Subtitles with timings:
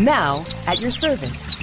[0.00, 1.54] Now, at your service.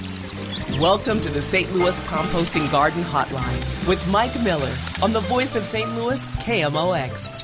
[0.79, 1.73] Welcome to the St.
[1.73, 4.71] Louis Composting Garden Hotline with Mike Miller
[5.01, 5.89] on the voice of St.
[5.95, 7.41] Louis, KMOX.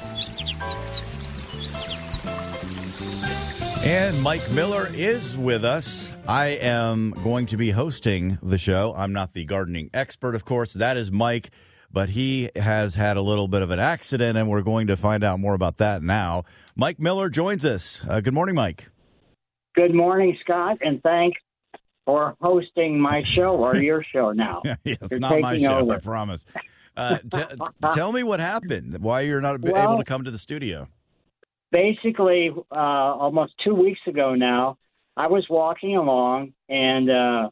[3.83, 6.13] And Mike Miller is with us.
[6.27, 8.93] I am going to be hosting the show.
[8.95, 10.73] I'm not the gardening expert, of course.
[10.73, 11.49] That is Mike,
[11.91, 15.23] but he has had a little bit of an accident, and we're going to find
[15.23, 16.43] out more about that now.
[16.75, 17.99] Mike Miller joins us.
[18.07, 18.89] Uh, good morning, Mike.
[19.75, 21.39] Good morning, Scott, and thanks
[22.05, 24.61] for hosting my show or your show now.
[24.83, 25.95] it's you're not my show, over.
[25.95, 26.45] I promise.
[26.95, 27.43] Uh, t-
[27.93, 28.99] tell me what happened.
[29.01, 30.89] Why you're not well, able to come to the studio?
[31.73, 34.77] basically uh, almost two weeks ago now,
[35.17, 37.49] I was walking along and uh,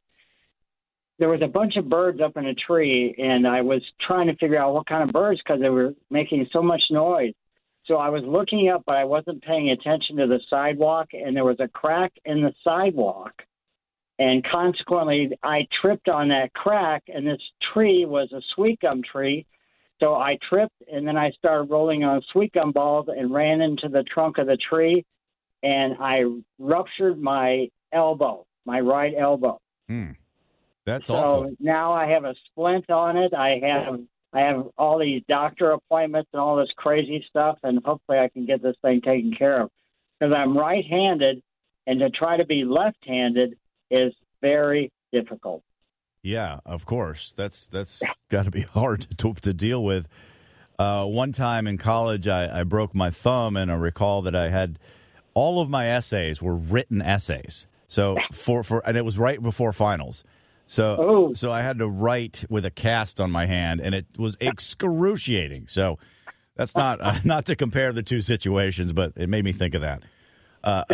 [1.20, 4.36] there was a bunch of birds up in a tree, and I was trying to
[4.38, 7.34] figure out what kind of birds because they were making so much noise.
[7.86, 11.46] So I was looking up, but I wasn't paying attention to the sidewalk, and there
[11.46, 13.34] was a crack in the sidewalk.
[14.20, 17.42] And consequently, I tripped on that crack, and this
[17.74, 19.46] tree was a sweet gum tree
[20.02, 23.88] so I tripped and then I started rolling on sweet gum balls and ran into
[23.88, 25.06] the trunk of the tree
[25.62, 26.24] and I
[26.58, 29.60] ruptured my elbow, my right elbow.
[29.88, 30.12] Hmm.
[30.86, 31.56] That's so awful.
[31.60, 33.32] now I have a splint on it.
[33.36, 34.00] I have
[34.34, 38.46] I have all these doctor appointments and all this crazy stuff, and hopefully I can
[38.46, 39.70] get this thing taken care of.
[40.20, 41.42] Because I'm right-handed,
[41.88, 43.58] and to try to be left-handed
[43.90, 45.64] is very difficult.
[46.24, 47.32] Yeah, of course.
[47.32, 50.08] That's that's got to be hard to to deal with.
[50.80, 54.50] Uh, one time in college, I, I broke my thumb, and I recall that I
[54.50, 54.80] had
[55.34, 57.68] all of my essays were written essays.
[57.88, 60.24] So for for and it was right before finals.
[60.72, 61.34] So oh.
[61.34, 65.68] so I had to write with a cast on my hand, and it was excruciating.
[65.68, 66.00] So
[66.56, 69.82] that's not uh, not to compare the two situations, but it made me think of
[69.82, 70.02] that.
[70.64, 70.86] Uh,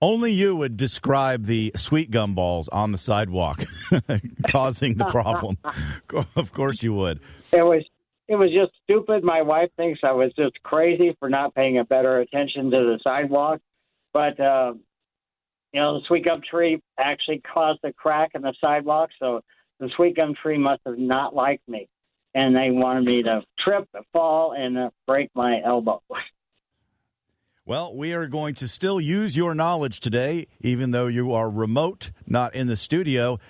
[0.00, 3.62] only you would describe the sweet gum balls on the sidewalk
[4.48, 5.58] causing the problem.
[6.34, 7.20] of course you would.
[7.52, 7.84] It was
[8.28, 9.22] it was just stupid.
[9.22, 12.98] My wife thinks I was just crazy for not paying a better attention to the
[13.04, 13.60] sidewalk.
[14.14, 14.72] But uh,
[15.76, 19.42] you know, the sweet gum tree actually caused a crack in the sidewalk, so
[19.78, 21.86] the sweet gum tree must have not liked me.
[22.34, 26.02] And they wanted me to trip, fall, and break my elbow.
[27.68, 32.12] Well, we are going to still use your knowledge today, even though you are remote,
[32.24, 33.40] not in the studio.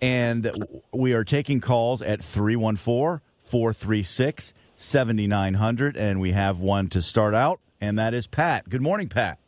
[0.00, 0.50] And
[0.94, 5.94] we are taking calls at 314 436 7900.
[5.94, 8.66] And we have one to start out, and that is Pat.
[8.70, 9.38] Good morning, Pat.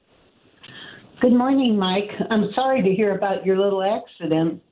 [1.20, 2.10] Good morning, Mike.
[2.30, 4.62] I'm sorry to hear about your little accident.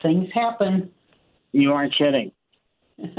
[0.00, 0.88] Things happen.
[1.50, 2.30] You aren't kidding.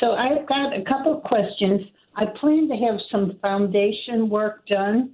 [0.00, 1.82] so I've got a couple of questions.
[2.16, 5.10] I plan to have some foundation work done,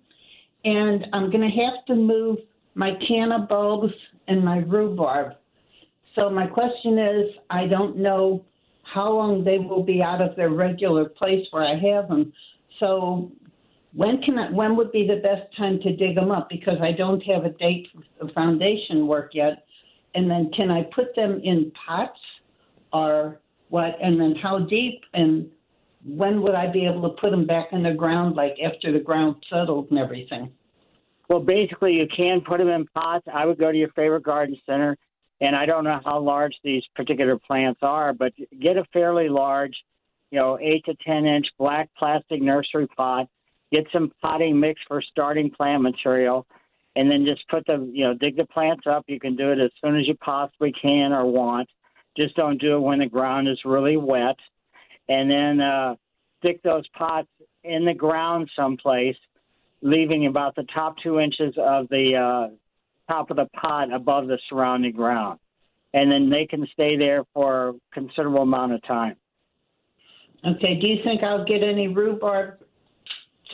[0.65, 2.39] and I'm going to have to move
[2.77, 3.93] my canna bulbs
[4.29, 5.33] and my rhubarb.
[6.15, 8.45] So my question is, I don't know
[8.85, 12.33] how long they will be out of their regular place where I have them.
[12.79, 13.33] So
[13.97, 16.49] when can I, when would be the best time to dig them up?
[16.51, 17.89] Because I don't have a date
[18.21, 19.65] for foundation work yet.
[20.15, 22.19] And then can I put them in pots
[22.93, 23.41] or
[23.71, 23.97] what?
[24.03, 25.01] And then how deep?
[25.15, 25.49] And
[26.05, 29.01] when would I be able to put them back in the ground, like after the
[29.01, 30.53] ground settled and everything?
[31.31, 33.27] Well, basically, you can put them in pots.
[33.33, 34.97] I would go to your favorite garden center,
[35.41, 39.75] and I don't know how large these particular plants are, but get a fairly large,
[40.31, 43.29] you know, eight to ten inch black plastic nursery pot.
[43.73, 46.47] Get some potting mix for starting plant material,
[46.95, 49.05] and then just put the, you know, dig the plants up.
[49.09, 51.69] You can do it as soon as you possibly can or want.
[52.17, 54.37] Just don't do it when the ground is really wet,
[55.09, 55.97] and then uh,
[56.39, 57.29] stick those pots
[57.65, 59.17] in the ground someplace
[59.83, 62.55] leaving about the top two inches of the uh,
[63.13, 65.39] top of the pot above the surrounding ground.
[65.95, 69.17] And then they can stay there for a considerable amount of time.
[70.47, 70.79] Okay.
[70.81, 72.59] Do you think I'll get any rhubarb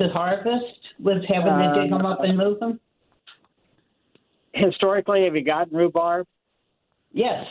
[0.03, 0.65] to harvest
[0.99, 2.81] with having to dig um, them up and move them?
[4.53, 6.27] Historically, have you gotten rhubarb?
[7.13, 7.45] Yes.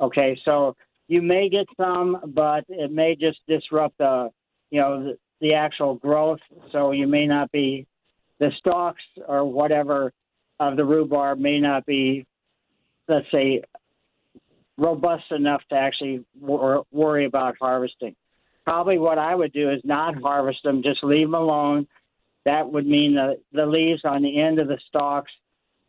[0.00, 0.76] Okay, so
[1.08, 4.30] you may get some, but it may just disrupt the,
[4.70, 6.40] you know, the, the actual growth.
[6.72, 7.86] So you may not be,
[8.38, 10.12] the stalks or whatever
[10.60, 12.26] of the rhubarb may not be,
[13.08, 13.62] let's say,
[14.76, 18.14] robust enough to actually wor- worry about harvesting.
[18.66, 21.86] Probably what I would do is not harvest them, just leave them alone.
[22.44, 25.30] That would mean that the leaves on the end of the stalks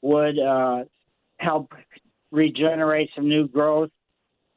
[0.04, 0.84] would uh,
[1.38, 1.74] help
[2.32, 3.90] regenerate some new growth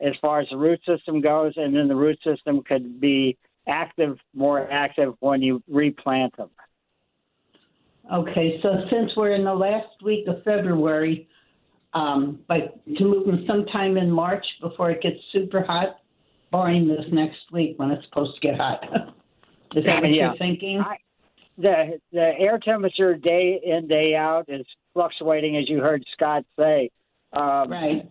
[0.02, 4.18] as far as the root system goes, and then the root system could be active,
[4.34, 6.50] more active when you replant them.
[8.12, 11.26] Okay, so since we're in the last week of February,
[11.94, 16.00] um, like to move them sometime in March before it gets super hot,
[16.50, 18.82] barring this next week when it's supposed to get hot.
[19.76, 20.28] Is that what Yeah.
[20.28, 20.80] you're thinking?
[20.80, 20.96] I,
[21.56, 26.90] the the air temperature day in day out is fluctuating, as you heard Scott say.
[27.32, 28.10] Um, right.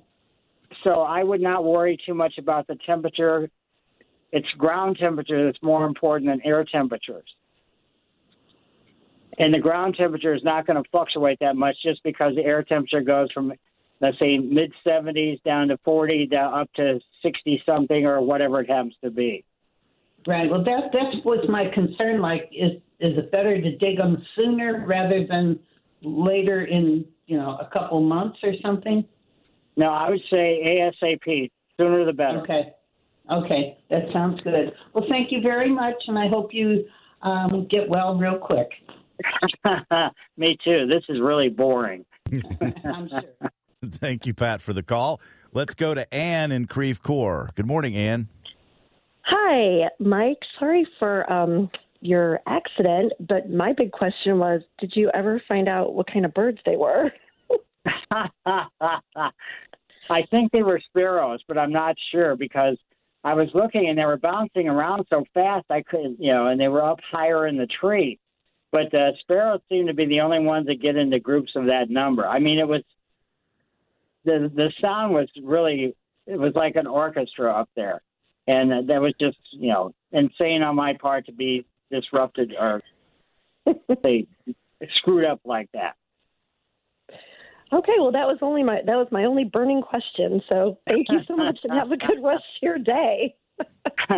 [0.83, 3.49] So I would not worry too much about the temperature.
[4.31, 7.25] It's ground temperature that's more important than air temperatures.
[9.39, 12.61] And the ground temperature is not going to fluctuate that much just because the air
[12.61, 13.51] temperature goes from,
[14.01, 18.69] let's say, mid 70s down to 40, down up to 60 something or whatever it
[18.69, 19.43] happens to be.
[20.27, 20.49] Right.
[20.49, 22.21] Well, that that's what's my concern.
[22.21, 25.59] Like, is is it better to dig them sooner rather than
[26.01, 29.05] later in you know a couple months or something?
[29.77, 31.49] No, I would say ASAP.
[31.77, 32.41] Sooner the better.
[32.41, 32.73] Okay.
[33.31, 34.73] Okay, that sounds good.
[34.93, 36.85] Well, thank you very much, and I hope you
[37.21, 38.69] um, get well real quick.
[40.37, 40.87] Me too.
[40.87, 42.05] This is really boring.
[42.31, 43.51] I'm sure.
[43.85, 45.21] Thank you, Pat, for the call.
[45.53, 47.49] Let's go to Ann in Creve Coeur.
[47.55, 48.27] Good morning, Ann.
[49.21, 50.39] Hi, Mike.
[50.59, 51.69] Sorry for um,
[52.01, 56.33] your accident, but my big question was did you ever find out what kind of
[56.33, 57.11] birds they were?
[58.11, 59.31] I
[60.31, 62.77] think they were sparrows, but I'm not sure because
[63.23, 66.59] I was looking and they were bouncing around so fast I couldn't, you know, and
[66.59, 68.19] they were up higher in the tree.
[68.71, 71.89] But uh, sparrows seem to be the only ones that get into groups of that
[71.89, 72.27] number.
[72.27, 72.83] I mean, it was
[74.25, 75.95] the the sound was really
[76.27, 78.01] it was like an orchestra up there,
[78.47, 82.81] and that was just you know insane on my part to be disrupted or
[84.03, 84.27] they
[84.95, 85.95] screwed up like that.
[87.71, 90.41] Okay, well that was only my that was my only burning question.
[90.49, 93.35] So thank you so much and have a good rest of your day.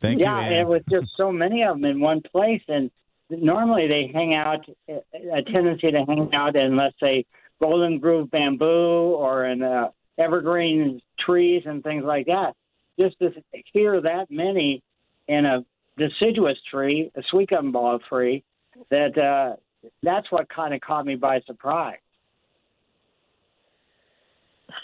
[0.00, 0.52] Thank yeah, you, Ann.
[0.52, 2.88] it was just so many of them in one place, and
[3.30, 7.24] normally they hang out a tendency to hang out in let's say
[7.60, 9.88] golden groove bamboo or in uh,
[10.18, 12.54] evergreen trees and things like that.
[12.98, 13.30] Just to
[13.72, 14.82] hear that many
[15.28, 15.64] in a
[15.96, 18.42] deciduous tree, a sweet gum ball tree,
[18.90, 19.56] that uh,
[20.02, 21.98] that's what kind of caught me by surprise.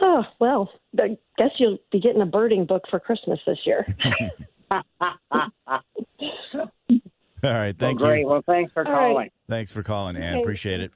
[0.02, 3.86] Oh well, I guess you'll be getting a birding book for Christmas this year.
[7.44, 7.76] All right.
[7.78, 8.20] Thank well, great.
[8.20, 8.26] you.
[8.26, 9.08] Well, thanks for All right.
[9.08, 9.30] calling.
[9.48, 10.34] Thanks for calling, Ann.
[10.34, 10.42] Okay.
[10.42, 10.92] Appreciate it.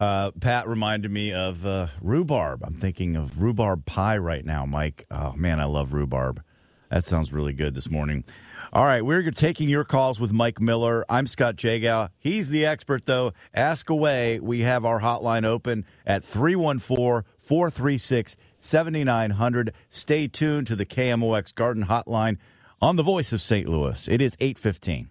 [0.00, 2.62] Uh, Pat reminded me of uh, rhubarb.
[2.64, 5.06] I'm thinking of rhubarb pie right now, Mike.
[5.10, 6.40] Oh, man, I love rhubarb.
[6.88, 8.22] That sounds really good this morning.
[8.72, 11.04] All right, we're taking your calls with Mike Miller.
[11.08, 12.10] I'm Scott Jagow.
[12.18, 13.32] He's the expert, though.
[13.52, 14.38] Ask away.
[14.38, 19.74] We have our hotline open at 314 436 7900.
[19.90, 22.38] Stay tuned to the KMOX Garden Hotline
[22.80, 23.68] on the voice of St.
[23.68, 24.06] Louis.
[24.06, 25.08] It is 815.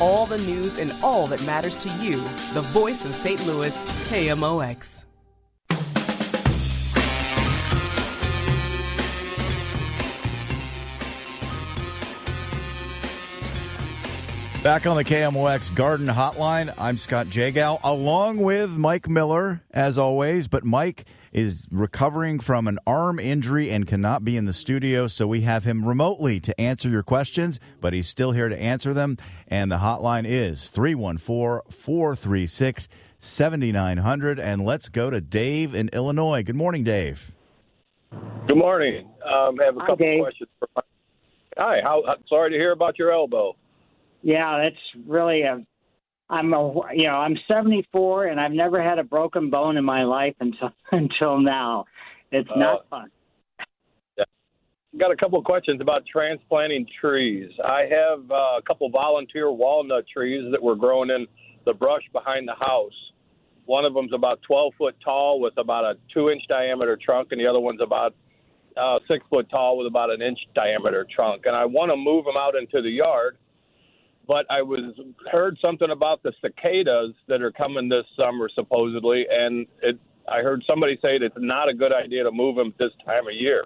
[0.00, 2.16] All the news and all that matters to you.
[2.54, 3.46] The voice of St.
[3.46, 3.76] Louis,
[4.08, 5.06] KMOX.
[14.62, 20.48] Back on the KMOX Garden Hotline, I'm Scott Jagow, along with Mike Miller, as always.
[20.48, 25.26] But Mike is recovering from an arm injury and cannot be in the studio, so
[25.26, 29.16] we have him remotely to answer your questions, but he's still here to answer them.
[29.46, 34.40] And the hotline is 314 436 7900.
[34.40, 36.42] And let's go to Dave in Illinois.
[36.42, 37.32] Good morning, Dave.
[38.48, 39.08] Good morning.
[39.24, 40.22] Um, I have a Hi, couple Dave.
[40.22, 40.48] questions.
[40.58, 40.84] For Mike.
[41.56, 41.80] Hi.
[41.82, 42.02] How?
[42.08, 43.54] I'm sorry to hear about your elbow.
[44.22, 45.64] Yeah, that's really a.
[46.30, 50.04] I'm a you know I'm 74 and I've never had a broken bone in my
[50.04, 51.84] life until until now.
[52.32, 53.10] It's not Uh, fun.
[54.98, 57.48] Got a couple of questions about transplanting trees.
[57.64, 61.28] I have uh, a couple volunteer walnut trees that were growing in
[61.64, 62.92] the brush behind the house.
[63.66, 67.40] One of them's about 12 foot tall with about a two inch diameter trunk, and
[67.40, 68.16] the other one's about
[68.76, 71.42] uh, six foot tall with about an inch diameter trunk.
[71.46, 73.38] And I want to move them out into the yard,
[74.30, 74.94] but I was
[75.32, 79.98] heard something about the cicadas that are coming this summer supposedly, and it.
[80.28, 83.34] I heard somebody say it's not a good idea to move them this time of
[83.34, 83.64] year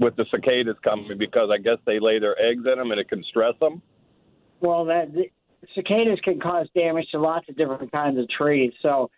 [0.00, 3.08] with the cicadas coming because I guess they lay their eggs in them and it
[3.08, 3.80] can stress them.
[4.60, 5.30] Well, that the
[5.76, 8.72] cicadas can cause damage to lots of different kinds of trees.
[8.82, 9.08] So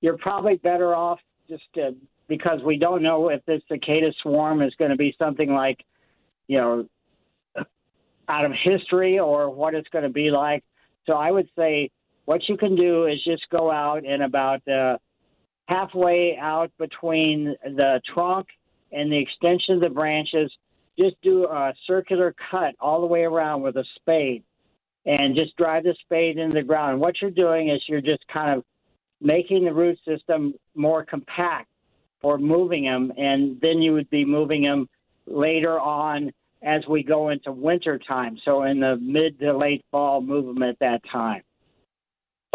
[0.00, 1.94] you're probably better off just to,
[2.26, 5.84] because we don't know if this cicada swarm is going to be something like,
[6.48, 6.88] you know,
[8.28, 10.64] out of history or what it's going to be like.
[11.06, 11.90] So I would say
[12.24, 14.98] what you can do is just go out and about uh,
[15.66, 18.46] halfway out between the trunk
[18.92, 20.52] and the extension of the branches,
[20.98, 24.44] just do a circular cut all the way around with a spade
[25.04, 27.00] and just drive the spade into the ground.
[27.00, 28.64] What you're doing is you're just kind of
[29.20, 31.68] making the root system more compact
[32.20, 34.88] for moving them, and then you would be moving them
[35.26, 38.38] later on as we go into winter time.
[38.44, 41.42] So in the mid to late fall, move them at that time.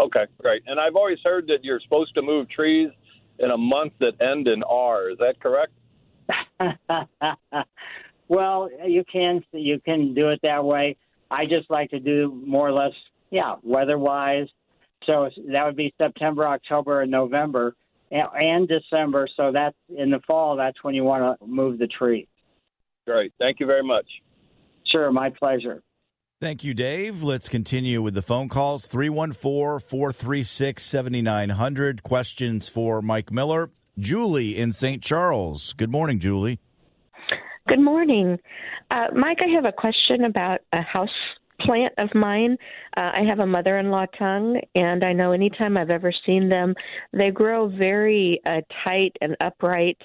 [0.00, 0.62] Okay, great.
[0.66, 2.90] And I've always heard that you're supposed to move trees
[3.38, 5.10] in a month that end in R.
[5.10, 5.72] Is that correct?
[8.28, 10.96] well, you can you can do it that way.
[11.30, 12.92] I just like to do more or less,
[13.30, 14.46] yeah, weather-wise.
[15.04, 17.74] So that would be September, October, and November,
[18.10, 19.28] and, and December.
[19.36, 20.56] So that's in the fall.
[20.56, 22.28] That's when you want to move the tree.
[23.08, 23.32] Great.
[23.38, 24.04] Thank you very much.
[24.92, 25.82] Sure, my pleasure.
[26.42, 27.22] Thank you, Dave.
[27.22, 32.02] Let's continue with the phone calls 314 436 7900.
[32.02, 33.70] Questions for Mike Miller.
[33.98, 35.02] Julie in St.
[35.02, 35.72] Charles.
[35.72, 36.60] Good morning, Julie.
[37.66, 38.38] Good morning.
[38.90, 41.08] Uh, Mike, I have a question about a house
[41.60, 42.56] plant of mine.
[42.96, 46.48] Uh, I have a mother in law tongue, and I know anytime I've ever seen
[46.48, 46.74] them,
[47.12, 49.98] they grow very uh, tight and upright.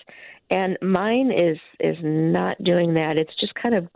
[0.49, 3.17] And mine is is not doing that.
[3.17, 3.87] It's just kind of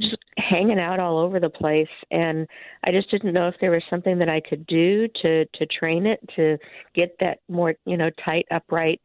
[0.00, 2.46] just hanging out all over the place and
[2.84, 6.04] I just didn't know if there was something that I could do to to train
[6.04, 6.58] it to
[6.94, 9.00] get that more, you know, tight upright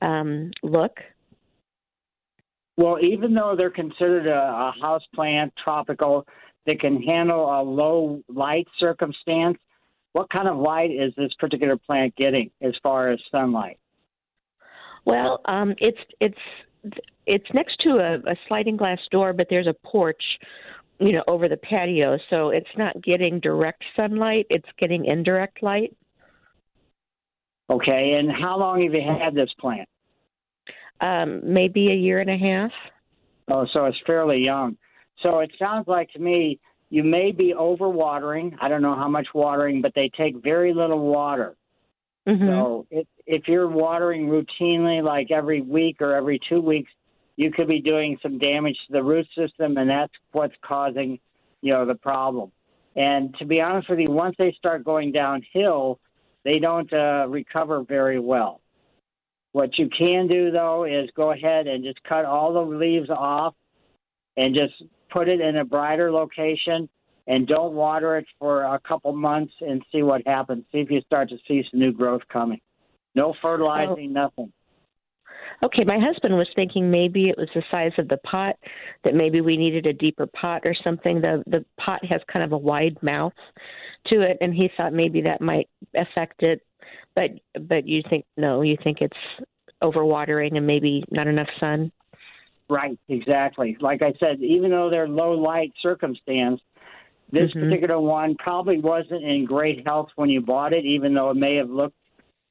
[0.00, 0.98] um look.
[2.78, 6.26] Well, even though they're considered a, a house plant, tropical,
[6.66, 9.58] that can handle a low light circumstance,
[10.12, 13.78] what kind of light is this particular plant getting as far as sunlight?
[15.04, 16.38] Well, um it's it's
[17.26, 20.22] it's next to a, a sliding glass door, but there's a porch,
[20.98, 25.94] you know, over the patio, so it's not getting direct sunlight; it's getting indirect light.
[27.70, 29.88] Okay, and how long have you had this plant?
[31.00, 32.70] Um, maybe a year and a half.
[33.48, 34.76] Oh, so it's fairly young.
[35.22, 38.54] So it sounds like to me you may be overwatering.
[38.60, 41.56] I don't know how much watering, but they take very little water.
[42.28, 42.46] Mm-hmm.
[42.46, 46.90] So if if you're watering routinely, like every week or every two weeks,
[47.36, 51.18] you could be doing some damage to the root system, and that's what's causing,
[51.62, 52.52] you know, the problem.
[52.94, 55.98] And to be honest with you, once they start going downhill,
[56.44, 58.60] they don't uh, recover very well.
[59.52, 63.54] What you can do though is go ahead and just cut all the leaves off,
[64.36, 64.74] and just
[65.10, 66.88] put it in a brighter location
[67.26, 70.64] and don't water it for a couple months and see what happens.
[70.72, 72.60] See if you start to see some new growth coming.
[73.14, 74.22] No fertilizing, oh.
[74.22, 74.52] nothing.
[75.62, 78.56] Okay, my husband was thinking maybe it was the size of the pot,
[79.04, 81.20] that maybe we needed a deeper pot or something.
[81.20, 83.32] The the pot has kind of a wide mouth
[84.08, 86.62] to it, and he thought maybe that might affect it.
[87.14, 87.30] But
[87.68, 89.16] but you think no, you think it's
[89.82, 91.92] overwatering and maybe not enough sun.
[92.68, 93.76] Right, exactly.
[93.80, 96.60] Like I said, even though they're low light circumstance,
[97.32, 97.60] this Mhm.
[97.60, 101.56] particular one probably wasn't in great health when you bought it, even though it may
[101.56, 101.96] have looked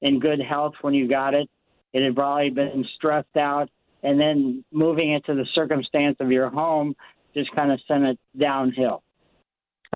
[0.01, 1.47] in good health when you got it.
[1.93, 3.69] It had probably been stressed out,
[4.03, 6.95] and then moving it to the circumstance of your home
[7.33, 9.03] just kind of sent it downhill.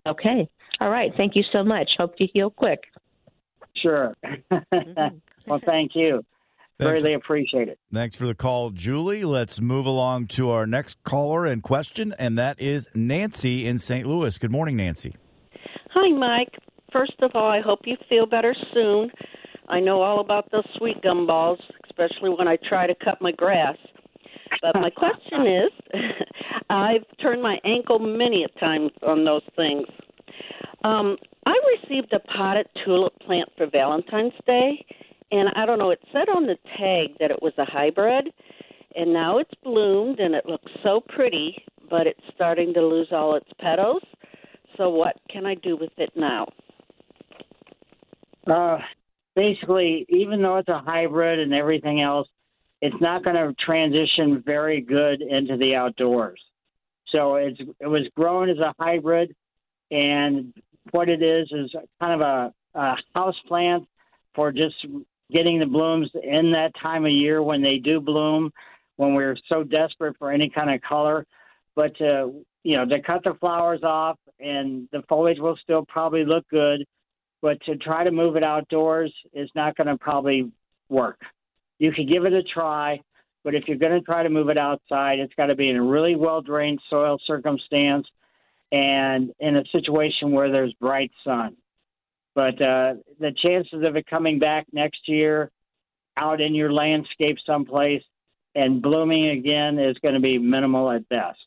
[0.05, 0.47] Okay.
[0.79, 1.13] All right.
[1.15, 1.89] Thank you so much.
[1.97, 2.83] Hope you heal quick.
[3.75, 4.13] Sure.
[4.61, 6.23] well, thank you.
[6.77, 7.01] Thanks.
[7.01, 7.79] Greatly appreciate it.
[7.93, 9.23] Thanks for the call, Julie.
[9.23, 14.05] Let's move along to our next caller and question, and that is Nancy in St.
[14.05, 14.37] Louis.
[14.37, 15.15] Good morning, Nancy.
[15.91, 16.53] Hi, Mike.
[16.91, 19.09] First of all, I hope you feel better soon.
[19.69, 23.31] I know all about those sweet gum balls, especially when I try to cut my
[23.31, 23.77] grass.
[24.61, 25.71] But my question is
[26.69, 29.87] I've turned my ankle many a times on those things.
[30.83, 34.85] Um, I received a potted tulip plant for Valentine's Day,
[35.31, 38.31] and I don't know, it said on the tag that it was a hybrid,
[38.95, 41.55] and now it's bloomed and it looks so pretty,
[41.89, 44.01] but it's starting to lose all its petals.
[44.77, 46.47] So, what can I do with it now?
[48.45, 48.77] Uh,
[49.35, 52.27] basically, even though it's a hybrid and everything else,
[52.81, 56.39] it's not going to transition very good into the outdoors.
[57.11, 59.35] So it's it was grown as a hybrid,
[59.91, 60.53] and
[60.91, 63.87] what it is is kind of a, a house plant
[64.33, 64.75] for just
[65.31, 68.51] getting the blooms in that time of year when they do bloom,
[68.97, 71.25] when we're so desperate for any kind of color.
[71.75, 72.27] But uh,
[72.63, 76.85] you know, to cut the flowers off and the foliage will still probably look good,
[77.41, 80.51] but to try to move it outdoors is not going to probably
[80.89, 81.19] work.
[81.77, 83.01] You could give it a try,
[83.43, 85.75] but if you're going to try to move it outside, it's got to be in
[85.75, 88.07] a really well drained soil circumstance
[88.71, 91.55] and in a situation where there's bright sun.
[92.35, 95.49] But uh, the chances of it coming back next year
[96.17, 98.03] out in your landscape someplace
[98.55, 101.39] and blooming again is going to be minimal at best.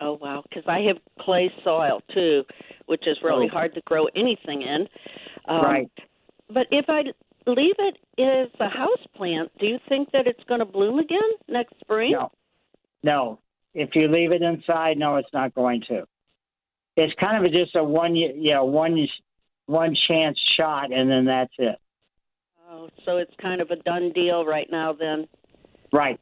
[0.00, 2.44] Oh wow, because I have clay soil too,
[2.86, 3.52] which is really Oh.
[3.52, 4.88] hard to grow anything in.
[5.46, 5.90] Um, Right.
[6.48, 7.02] But if I
[7.46, 11.30] leave it as a house plant, do you think that it's going to bloom again
[11.48, 12.12] next spring?
[12.12, 12.30] No.
[13.02, 13.38] No.
[13.74, 16.06] If you leave it inside, no, it's not going to.
[16.96, 18.96] It's kind of just a one, year, you know, one
[19.70, 21.76] one chance shot, and then that's it.
[22.68, 25.26] Oh, so it's kind of a done deal right now then.
[25.92, 26.20] Right.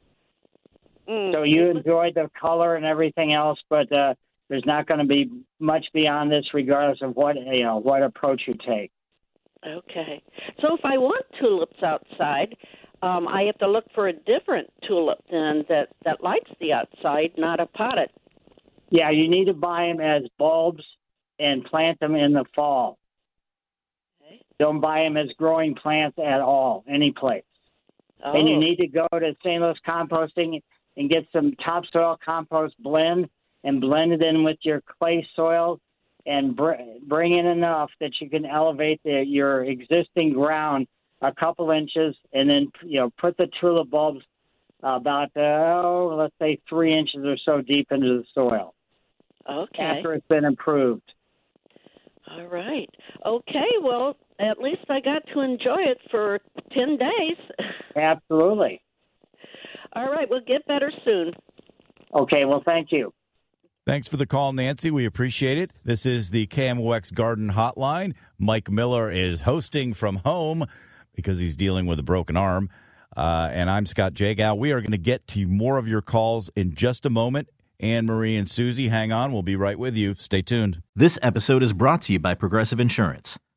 [1.08, 1.32] Mm.
[1.32, 4.14] So you enjoyed the color and everything else, but uh,
[4.48, 8.42] there's not going to be much beyond this, regardless of what you know what approach
[8.46, 8.90] you take.
[9.66, 10.22] Okay.
[10.60, 12.54] So if I want tulips outside,
[13.02, 17.32] um, I have to look for a different tulip then that that likes the outside,
[17.36, 18.10] not a potted.
[18.90, 20.84] Yeah, you need to buy them as bulbs
[21.38, 22.98] and plant them in the fall.
[24.58, 27.44] Don't buy them as growing plants at all, any place.
[28.22, 28.60] And you Oh.
[28.60, 29.62] need to go to St.
[29.62, 30.60] Louis Composting
[30.96, 33.28] and get some topsoil compost blend
[33.62, 35.78] and blend it in with your clay soil
[36.26, 36.72] and br-
[37.06, 40.88] bring in enough that you can elevate the, your existing ground
[41.22, 44.24] a couple inches and then you know put the tulip bulbs
[44.82, 48.74] about oh let's say three inches or so deep into the soil
[49.48, 49.82] Okay.
[49.82, 51.10] after it's been improved.
[52.30, 52.88] All right.
[53.24, 53.70] Okay.
[53.82, 56.38] Well, at least I got to enjoy it for
[56.72, 57.36] 10 days.
[57.96, 58.80] Absolutely.
[59.94, 60.28] All right.
[60.28, 61.32] We'll get better soon.
[62.14, 62.44] Okay.
[62.44, 63.12] Well, thank you.
[63.86, 64.90] Thanks for the call, Nancy.
[64.90, 65.72] We appreciate it.
[65.82, 68.12] This is the KMOX Garden Hotline.
[68.38, 70.66] Mike Miller is hosting from home
[71.14, 72.68] because he's dealing with a broken arm.
[73.16, 74.56] Uh, and I'm Scott Jagow.
[74.56, 77.48] We are going to get to more of your calls in just a moment.
[77.80, 79.32] Anne Marie and Susie, hang on.
[79.32, 80.14] We'll be right with you.
[80.18, 80.82] Stay tuned.
[80.94, 83.38] This episode is brought to you by Progressive Insurance.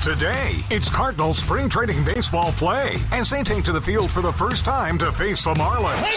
[0.00, 0.64] Today.
[0.70, 3.46] It's Cardinals spring training baseball play, and St.
[3.46, 6.14] take to the field for the first time to face the Marlins.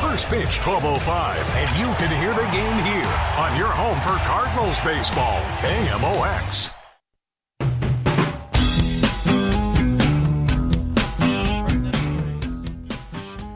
[0.00, 4.80] First pitch 12:05, and you can hear the game here on your home for Cardinals
[4.80, 6.79] baseball, KMOX.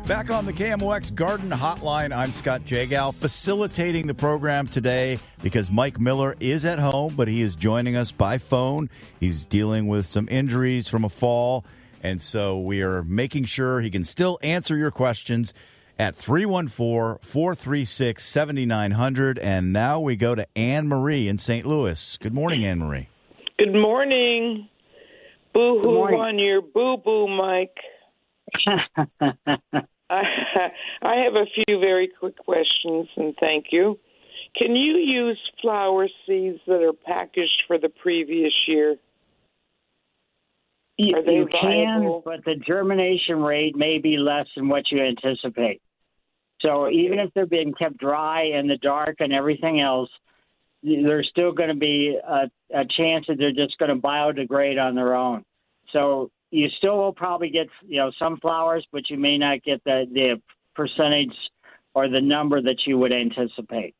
[0.07, 5.99] Back on the KMOX Garden Hotline, I'm Scott Jagow, facilitating the program today because Mike
[5.99, 8.90] Miller is at home, but he is joining us by phone.
[9.19, 11.64] He's dealing with some injuries from a fall,
[12.03, 15.55] and so we are making sure he can still answer your questions
[15.99, 19.38] at 314 436 7900.
[19.38, 21.64] And now we go to Anne Marie in St.
[21.64, 22.19] Louis.
[22.19, 23.09] Good morning, Anne Marie.
[23.59, 24.69] Good morning.
[25.55, 27.79] Boo hoo on your boo boo, Mike.
[30.14, 30.70] I,
[31.03, 33.98] I have a few very quick questions, and thank you.
[34.57, 38.96] Can you use flower seeds that are packaged for the previous year?
[40.96, 45.83] You, you can, but the germination rate may be less than what you anticipate.
[46.61, 50.09] So even if they're being kept dry in the dark and everything else,
[50.85, 54.94] there's still going to be a, a chance that they're just going to biodegrade on
[54.94, 55.44] their own.
[55.92, 59.83] So you still will probably get you know some flowers, but you may not get
[59.85, 60.40] the the
[60.75, 61.35] percentage
[61.95, 63.95] or the number that you would anticipate.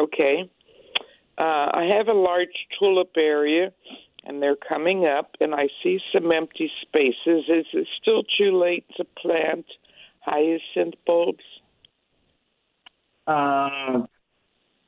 [0.00, 0.50] Okay.
[1.38, 3.72] Uh, I have a large tulip area,
[4.24, 7.44] and they're coming up, and I see some empty spaces.
[7.48, 9.66] Is it still too late to plant
[10.20, 11.44] hyacinth bulbs?
[13.26, 14.06] Uh,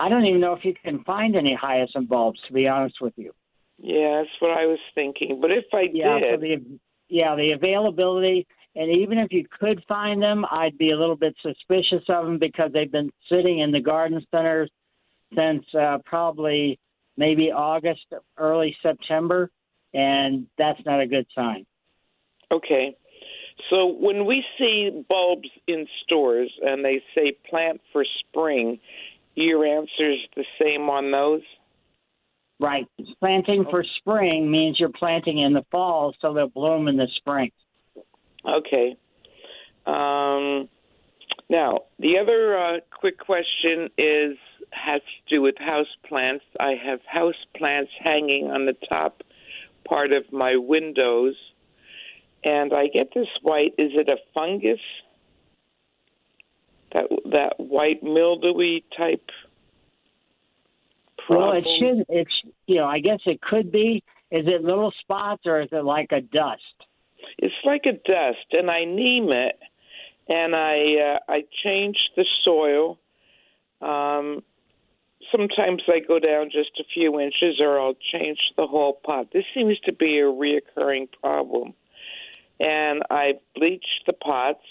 [0.00, 3.14] I don't even know if you can find any hyacinth bulbs, to be honest with
[3.16, 3.32] you.
[3.78, 5.38] Yeah, that's what I was thinking.
[5.40, 10.44] But if I Yeah, did, yeah the availability, and even if you could find them,
[10.50, 14.24] I'd be a little bit suspicious of them because they've been sitting in the garden
[14.30, 14.70] centers
[15.34, 16.78] since uh, probably
[17.16, 18.04] maybe August,
[18.36, 19.50] early September,
[19.92, 21.66] and that's not a good sign.
[22.50, 22.96] Okay.
[23.70, 28.80] So when we see bulbs in stores and they say plant for spring,
[29.36, 31.42] your answer is the same on those?
[32.60, 32.86] Right.
[33.18, 37.50] Planting for spring means you're planting in the fall, so they'll bloom in the spring.
[38.46, 38.96] Okay.
[39.86, 40.68] Um,
[41.50, 44.36] now, the other uh, quick question is
[44.70, 46.44] has to do with house plants.
[46.58, 49.22] I have house plants hanging on the top
[49.86, 51.36] part of my windows,
[52.42, 53.74] and I get this white.
[53.78, 54.80] Is it a fungus?
[56.92, 59.28] That that white mildewy type.
[61.28, 62.04] Well, it should.
[62.08, 64.02] It's you know, I guess it could be.
[64.30, 66.62] Is it little spots or is it like a dust?
[67.38, 69.58] It's like a dust, and I neem it,
[70.28, 72.98] and I uh, I change the soil.
[73.80, 74.42] Um,
[75.30, 79.28] sometimes I go down just a few inches, or I'll change the whole pot.
[79.32, 81.74] This seems to be a reoccurring problem,
[82.60, 84.64] and I bleach the pots,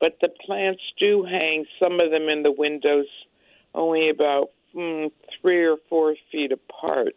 [0.00, 1.66] but the plants do hang.
[1.78, 3.06] Some of them in the windows,
[3.74, 5.10] only about mm,
[5.40, 7.14] three or four feet apart.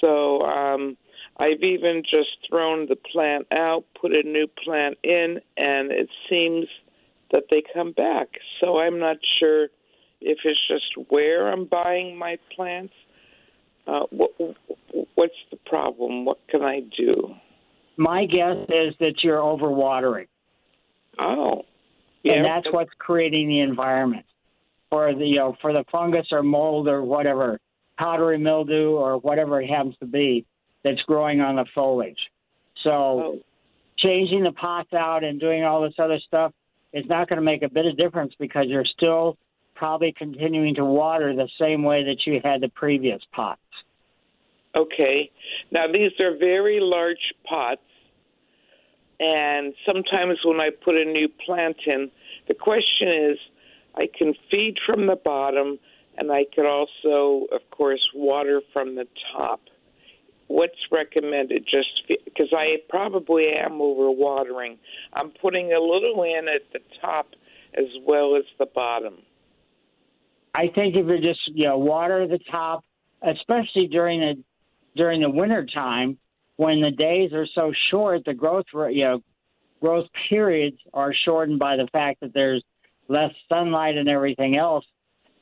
[0.00, 0.96] So um,
[1.38, 6.66] I've even just thrown the plant out, put a new plant in, and it seems
[7.32, 8.28] that they come back.
[8.60, 9.64] So I'm not sure
[10.20, 12.94] if it's just where I'm buying my plants.
[13.86, 14.30] Uh, what,
[15.14, 16.24] what's the problem?
[16.24, 17.34] What can I do?
[17.96, 20.28] My guess is that you're overwatering.
[21.18, 21.62] Oh,
[22.22, 22.34] yeah.
[22.34, 24.24] and that's what's creating the environment
[24.94, 27.58] for the you know for the fungus or mold or whatever
[27.98, 30.46] powdery mildew or whatever it happens to be
[30.84, 32.18] that's growing on the foliage.
[32.84, 33.38] So oh.
[33.98, 36.52] changing the pots out and doing all this other stuff
[36.92, 39.36] is not going to make a bit of difference because you're still
[39.74, 43.60] probably continuing to water the same way that you had the previous pots.
[44.76, 45.28] Okay.
[45.72, 47.80] Now these are very large pots,
[49.18, 52.12] and sometimes when I put a new plant in,
[52.46, 53.38] the question is,
[53.96, 55.78] I can feed from the bottom,
[56.16, 59.60] and I could also, of course, water from the top.
[60.48, 61.64] What's recommended?
[61.64, 64.76] Just because I probably am overwatering,
[65.12, 67.28] I'm putting a little in at the top
[67.76, 69.14] as well as the bottom.
[70.54, 72.84] I think if you just you know water the top,
[73.22, 74.42] especially during the
[74.94, 76.18] during the winter time
[76.56, 79.20] when the days are so short, the growth you know
[79.80, 82.62] growth periods are shortened by the fact that there's
[83.08, 84.84] less sunlight and everything else.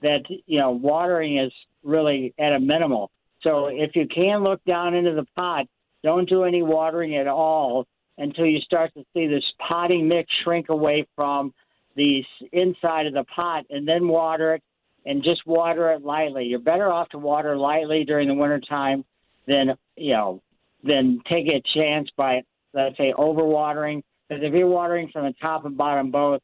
[0.02, 1.52] That you know watering is
[1.84, 3.10] really at a minimal.
[3.42, 5.66] So if you can look down into the pot,
[6.02, 7.86] don't do any watering at all
[8.18, 11.52] until you start to see this potting mix shrink away from
[11.96, 14.62] the inside of the pot, and then water it
[15.04, 16.44] and just water it lightly.
[16.44, 19.04] You're better off to water lightly during the wintertime
[19.46, 20.42] than, you know,
[20.84, 24.02] than take a chance by let's say overwatering.
[24.28, 26.40] Because if you're watering from the top and bottom both,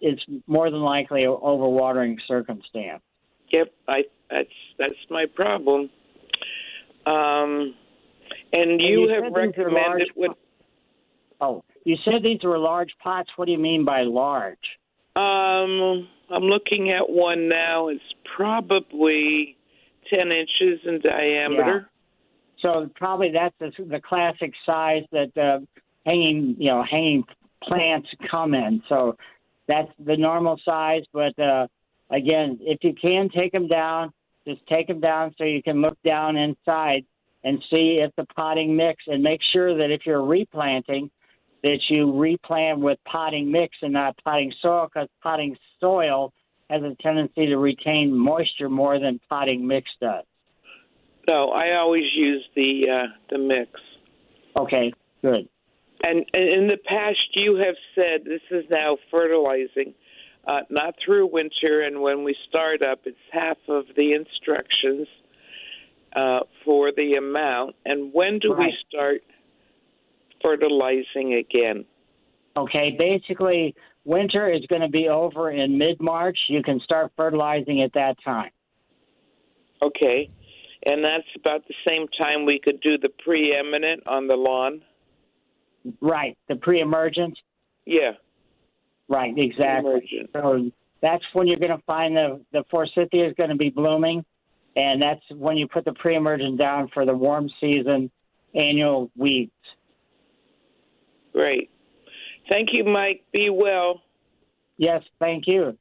[0.00, 3.02] it's more than likely an overwatering circumstance.
[3.50, 5.90] Yep, I that's that's my problem.
[7.06, 7.74] Um,
[8.52, 10.36] and you, you have said these are recommended what?
[11.40, 13.30] Oh, you said these were large pots.
[13.36, 14.58] What do you mean by large?
[15.16, 17.88] Um, I'm looking at one now.
[17.88, 18.02] It's
[18.36, 19.56] probably
[20.08, 21.90] ten inches in diameter.
[22.62, 25.64] So probably that's the, the classic size that uh,
[26.04, 27.24] hanging, you know, hanging
[27.62, 28.82] plants come in.
[28.88, 29.16] So
[29.70, 31.02] that's the normal size.
[31.12, 31.66] But uh,
[32.10, 34.12] again, if you can take them down,
[34.46, 37.04] just take them down so you can look down inside
[37.44, 41.10] and see if the potting mix, and make sure that if you're replanting,
[41.62, 46.32] that you replant with potting mix and not potting soil, because potting soil
[46.68, 50.24] has a tendency to retain moisture more than potting mix does.
[51.26, 53.70] No, I always use the uh, the mix.
[54.56, 55.48] Okay, good.
[56.02, 59.94] And, and in the past, you have said this is now fertilizing,
[60.46, 61.82] uh, not through winter.
[61.82, 65.06] And when we start up, it's half of the instructions
[66.16, 67.76] uh, for the amount.
[67.84, 69.22] And when do we start
[70.42, 71.84] fertilizing again?
[72.56, 76.38] Okay, basically, winter is going to be over in mid March.
[76.48, 78.50] You can start fertilizing at that time.
[79.82, 80.30] Okay.
[80.84, 84.80] And that's about the same time we could do the preeminent on the lawn?
[86.00, 87.38] Right, the pre emergent.
[87.86, 88.12] Yeah.
[89.08, 90.28] Right, exactly.
[90.32, 90.70] So
[91.02, 94.24] that's when you're going to find the the forsythia is going to be blooming,
[94.76, 98.10] and that's when you put the pre-emergent down for the warm season
[98.54, 99.52] annual weeds.
[101.32, 101.70] Great.
[102.48, 103.24] Thank you, Mike.
[103.32, 104.02] Be well.
[104.76, 105.76] Yes, thank you.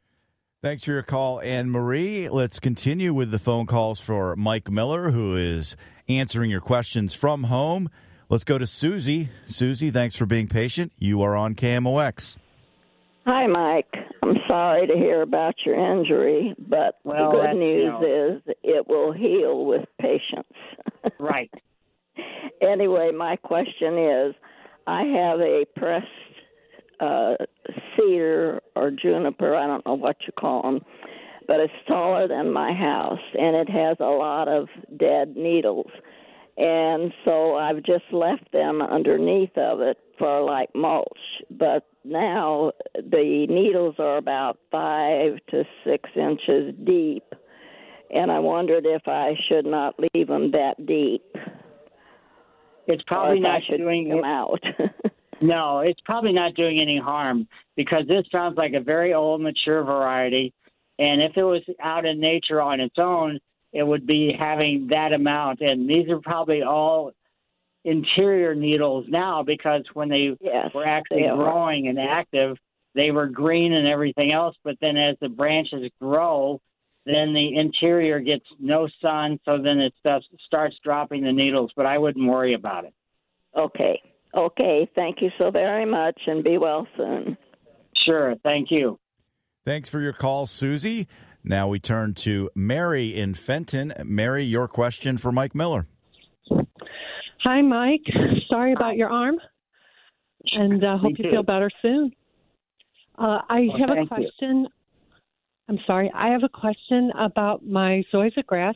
[0.62, 2.28] Thanks for your call, Anne Marie.
[2.28, 5.78] Let's continue with the phone calls for Mike Miller, who is
[6.10, 7.90] answering your questions from home.
[8.30, 9.30] Let's go to Susie.
[9.46, 10.92] Susie, thanks for being patient.
[11.00, 12.38] You are on KMOX.
[13.26, 13.88] Hi, Mike.
[14.22, 18.36] I'm sorry to hear about your injury, but Well, the good that's, you news know-
[18.48, 20.48] is it will heal with patience.
[21.18, 21.50] Right.
[22.62, 24.36] anyway, my question is
[24.86, 26.06] I have a pressed
[27.00, 27.36] uh,
[27.96, 30.82] cedar or juniper, I don't know what you call them,
[31.48, 35.90] but it's taller than my house and it has a lot of dead needles.
[36.60, 41.08] And so I've just left them underneath of it for like mulch.
[41.50, 47.24] But now the needles are about five to six inches deep.
[48.12, 51.24] And I wondered if I should not leave them that deep.
[52.88, 54.60] It's probably not doing them out.
[55.42, 59.84] No, it's probably not doing any harm because this sounds like a very old, mature
[59.84, 60.54] variety.
[60.98, 63.40] And if it was out in nature on its own,
[63.72, 65.62] it would be having that amount.
[65.62, 67.12] And these are probably all
[67.84, 72.58] interior needles now because when they Yes, were actually they growing and active,
[72.96, 74.56] they were green and everything else.
[74.64, 76.60] But then as the branches grow,
[77.06, 81.72] then the interior gets no sun, so then it stuff starts dropping the needles.
[81.76, 82.94] But I wouldn't worry about it.
[83.58, 84.02] Okay.
[84.36, 84.90] Okay.
[84.96, 87.38] Thank you so very much and be well soon.
[87.96, 88.36] Sure.
[88.44, 89.00] Thank you.
[89.66, 91.08] Thanks for your call, Susie.
[91.44, 93.94] Now we turn to Mary in Fenton.
[94.04, 95.88] Mary, your question for Mike Miller.
[97.44, 98.02] Hi, Mike.
[98.50, 99.36] Sorry about your arm,
[100.52, 102.12] and uh, hope you feel better soon.
[103.18, 104.16] Uh, I Well, have a thank you.
[104.16, 104.68] question.
[105.70, 106.12] I'm sorry.
[106.14, 108.76] I have a question about my zoysia grass.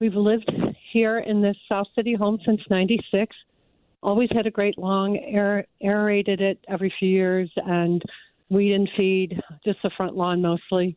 [0.00, 0.50] We've lived
[0.92, 3.36] here in this South City home since '96.
[4.02, 8.02] Always had a great lawn, aer- aerated it every few years, and
[8.50, 10.96] weed and feed, just the front lawn mostly.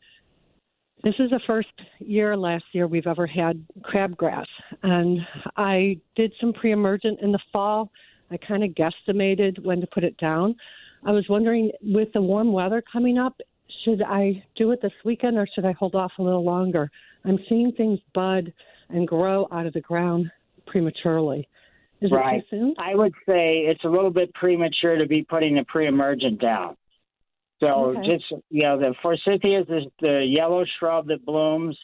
[1.03, 4.47] This is the first year last year we've ever had crabgrass,
[4.81, 5.19] and
[5.55, 7.91] I did some pre-emergent in the fall.
[8.31, 10.55] I kind of guesstimated when to put it down.
[11.05, 13.39] I was wondering, with the warm weather coming up,
[13.83, 16.89] should I do it this weekend or should I hold off a little longer?
[17.23, 18.51] I'm seeing things bud
[18.89, 20.31] and grow out of the ground
[20.65, 21.47] prematurely.
[22.01, 22.37] Is right.
[22.37, 22.75] it too soon?
[22.79, 26.77] I would say it's a little bit premature to be putting the pre-emergent down.
[27.59, 28.17] So Okay.
[28.17, 31.77] just you know, the forsythia is the- the yellow shrub that blooms,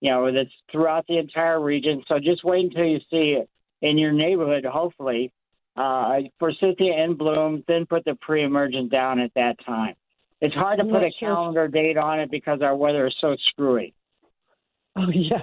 [0.00, 2.02] you know, that's throughout the entire region.
[2.08, 3.48] So just wait until you see it
[3.82, 5.30] in your neighborhood, hopefully,
[5.76, 7.62] uh, forsythia in bloom.
[7.66, 9.94] Then put the pre-emergent down at that time.
[10.40, 11.28] It's hard to I'm put a sure.
[11.30, 13.94] calendar date on it because our weather is so screwy.
[14.96, 15.42] Oh yeah,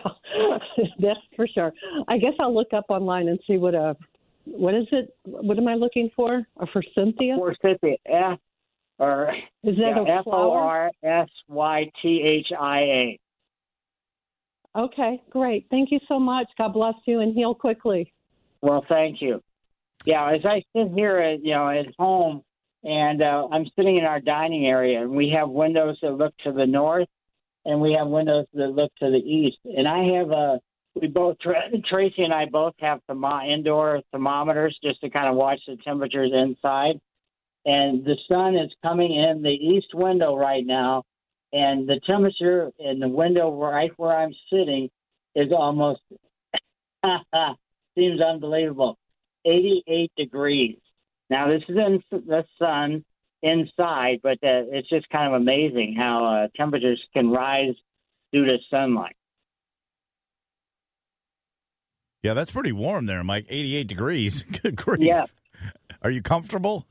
[1.00, 1.74] that's for sure.
[2.08, 3.98] I guess I'll look up online and see what a
[4.46, 5.16] what is it?
[5.24, 6.46] What am I looking for?
[6.58, 7.36] A forsythia?
[7.36, 8.40] Forsythia, F
[9.02, 9.34] or
[9.64, 10.52] Is that yeah, F O?
[10.52, 13.20] R S Y T H I A.
[14.78, 15.66] Okay, great.
[15.72, 16.48] Thank you so much.
[16.58, 18.14] God bless you and heal quickly.
[18.62, 19.42] Well, thank you.
[20.06, 22.44] Yeah, as I sit here, at, you know, at home,
[22.84, 26.52] and uh, I'm sitting in our dining area, and we have windows that look to
[26.52, 27.10] the north,
[27.66, 29.58] and we have windows that look to the east.
[29.66, 30.60] And I have a,
[30.96, 35.60] we both, Tracy and I both have thermo- indoor thermometers just to kind of watch
[35.68, 37.00] the temperatures inside.
[37.66, 41.04] And the sun is coming in the east window right now,
[41.54, 44.90] and the temperature in the window right where I'm sitting
[45.36, 46.02] is almost
[47.96, 48.98] seems unbelievable
[49.46, 50.78] 88 degrees.
[51.30, 53.06] Now, this is in the sun
[53.42, 57.76] inside, but uh, it's just kind of amazing how uh, temperatures can rise
[58.32, 59.16] due to sunlight.
[62.24, 63.46] Yeah, that's pretty warm there, Mike.
[63.50, 64.44] 88 degrees.
[64.62, 65.02] Good grief.
[65.02, 65.26] Yeah.
[66.04, 66.86] Are you comfortable?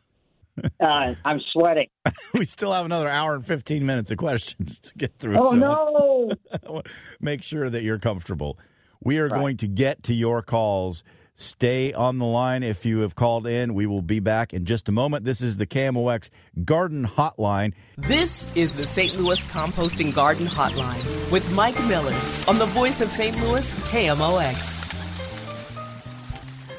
[0.80, 1.88] Uh, I'm sweating.
[2.34, 5.36] we still have another hour and 15 minutes of questions to get through.
[5.38, 6.82] Oh, so no.
[7.20, 8.58] Make sure that you're comfortable.
[9.02, 11.04] We are going to get to your calls.
[11.36, 13.72] Stay on the line if you have called in.
[13.72, 15.24] We will be back in just a moment.
[15.24, 16.28] This is the KMOX
[16.64, 17.72] Garden Hotline.
[17.96, 19.18] This is the St.
[19.18, 22.14] Louis Composting Garden Hotline with Mike Miller
[22.46, 23.34] on the voice of St.
[23.40, 24.80] Louis, KMOX.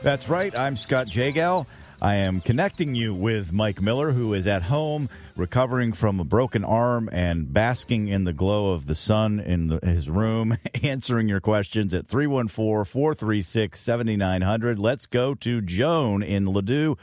[0.01, 0.55] That's right.
[0.55, 1.65] I'm Scott Jagow.
[2.01, 6.63] I am connecting you with Mike Miller, who is at home recovering from a broken
[6.63, 11.39] arm and basking in the glow of the sun in the, his room, answering your
[11.39, 14.79] questions at 314 436 7900.
[14.79, 16.97] Let's go to Joan in Ladue.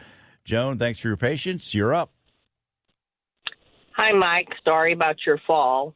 [0.44, 1.76] Joan, thanks for your patience.
[1.76, 2.11] You're up.
[3.92, 4.48] Hi, Mike.
[4.66, 5.94] Sorry about your fall.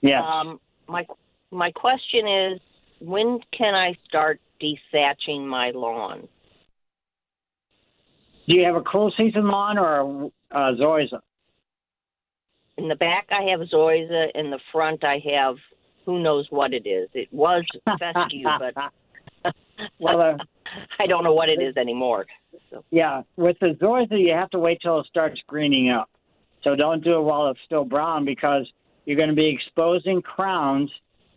[0.00, 0.22] Yeah.
[0.22, 0.58] Um,
[0.88, 1.06] my
[1.52, 2.60] my question is,
[3.00, 6.26] when can I start dethatching my lawn?
[8.50, 11.20] Do you have a cool season lawn or a uh, zoysia?
[12.78, 14.26] In the back, I have zoysia.
[14.34, 15.54] In the front, I have
[16.04, 17.08] who knows what it is.
[17.14, 17.64] It was
[18.00, 19.54] fescue, but
[20.00, 20.36] well, uh,
[20.98, 22.26] I don't know what it is anymore.
[22.72, 22.84] So.
[22.90, 26.10] Yeah, with the zoysia, you have to wait till it starts greening up.
[26.64, 28.68] So don't do it while it's still brown because
[29.04, 30.90] you're going to be exposing crowns.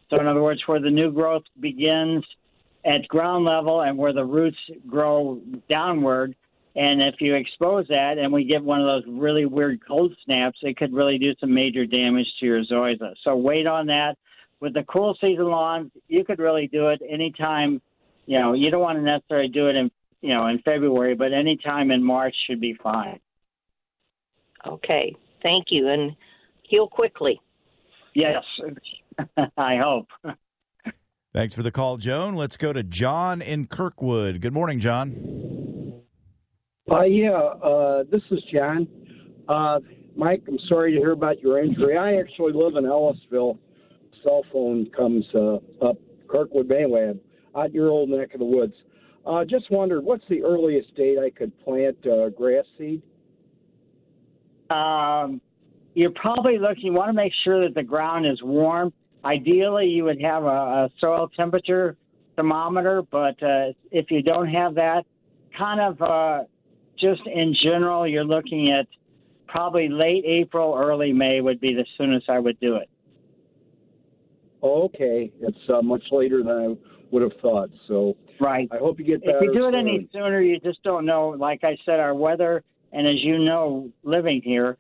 [0.10, 2.26] So in other words, where the new growth begins
[2.84, 6.36] at ground level and where the roots grow downward.
[6.76, 10.58] And if you expose that and we get one of those really weird cold snaps,
[10.64, 13.14] it could really do some major damage to your zoysia.
[13.24, 14.16] So wait on that.
[14.60, 17.82] With the cool season lawn, you could really do it anytime.
[18.26, 21.34] You know, you don't want to necessarily do it in you know in February, but
[21.34, 23.20] anytime in March should be fine.
[24.66, 26.16] Okay, thank you, and
[26.64, 27.42] heal quickly.
[28.16, 28.44] Yes,
[29.58, 30.08] I hope.
[31.34, 32.36] Thanks for the call, Joan.
[32.36, 34.40] Let's go to John in Kirkwood.
[34.40, 35.63] Good morning, John.
[36.92, 38.88] Uh, yeah, uh, this is John.
[39.48, 39.80] Uh,
[40.18, 41.98] Mike, I'm sorry to hear about your injury.
[41.98, 43.58] I actually live in Ellisville.
[44.22, 47.14] Cell phone comes uh, up Kirkwood, anyway,
[47.56, 48.74] out your old neck of the woods.
[49.26, 53.02] Uh, just wondered, what's the earliest date I could plant uh, grass seed?
[54.70, 55.40] Um,
[55.94, 56.86] you're probably looking.
[56.86, 58.92] You want to make sure that the ground is warm.
[59.24, 61.96] Ideally, you would have a, a soil temperature
[62.36, 65.04] thermometer, but uh, if you don't have that,
[65.58, 66.44] kind of uh,
[67.04, 68.88] just in general, you're looking at
[69.48, 72.90] probably late April, early May would be the soonest I would do it.
[74.64, 76.76] Okay, it's uh, much later than I
[77.12, 77.70] would have thought.
[77.88, 79.20] So right, I hope you get.
[79.22, 79.76] If you do it soon.
[79.76, 81.30] any sooner, you just don't know.
[81.30, 82.64] Like I said, our weather,
[82.94, 84.78] and as you know, living here,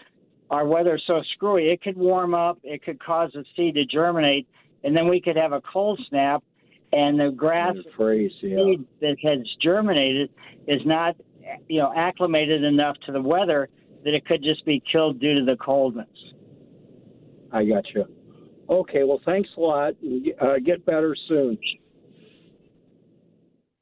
[0.50, 1.70] our weather's so screwy.
[1.70, 2.60] It could warm up.
[2.64, 4.48] It could cause the seed to germinate,
[4.84, 6.44] and then we could have a cold snap,
[6.94, 8.30] and the grass yeah.
[8.40, 10.30] seed that has germinated
[10.68, 11.16] is not,
[11.68, 13.70] you know, acclimated enough to the weather
[14.04, 16.08] that it could just be killed due to the coldness.
[17.52, 18.06] I got you.
[18.70, 19.94] Okay, well, thanks a lot.
[20.42, 21.58] Uh, get better soon.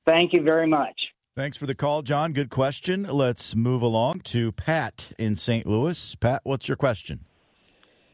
[0.06, 0.95] Thank you very much.
[1.36, 2.34] Thanks for the call, John.
[2.34, 3.04] Good question.
[3.04, 5.65] Let's move along to Pat in St.
[5.65, 6.15] Louis.
[6.15, 7.21] Pat, what's your question?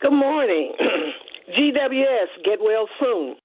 [0.01, 0.73] Good morning.
[1.57, 3.35] GWS, get well soon.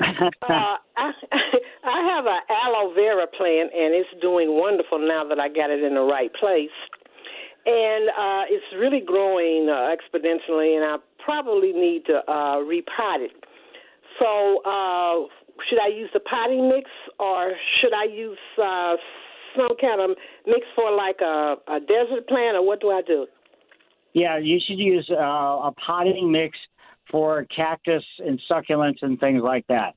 [0.00, 1.10] Uh, I,
[1.84, 5.82] I have an aloe vera plant, and it's doing wonderful now that I got it
[5.82, 6.74] in the right place.
[7.66, 13.32] And uh, it's really growing uh, exponentially, and I probably need to uh, repot it.
[14.20, 15.26] So, uh,
[15.68, 16.88] should I use the potting mix,
[17.18, 18.94] or should I use uh,
[19.56, 20.16] some kind of
[20.46, 23.26] mix for like a, a desert plant, or what do I do?
[24.12, 26.56] Yeah, you should use uh, a potting mix
[27.10, 29.94] for cactus and succulents and things like that.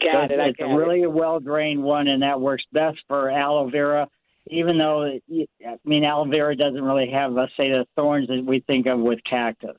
[0.00, 0.40] Got so it.
[0.40, 4.08] It's got a really well drained one, and that works best for aloe vera.
[4.48, 8.60] Even though, I mean, aloe vera doesn't really have, let's say, the thorns that we
[8.60, 9.76] think of with cactus.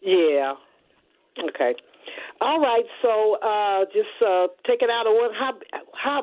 [0.00, 0.54] Yeah.
[1.38, 1.74] Okay.
[2.40, 5.34] All right, so uh, just uh, take it out of one.
[5.34, 5.52] How
[5.92, 6.22] how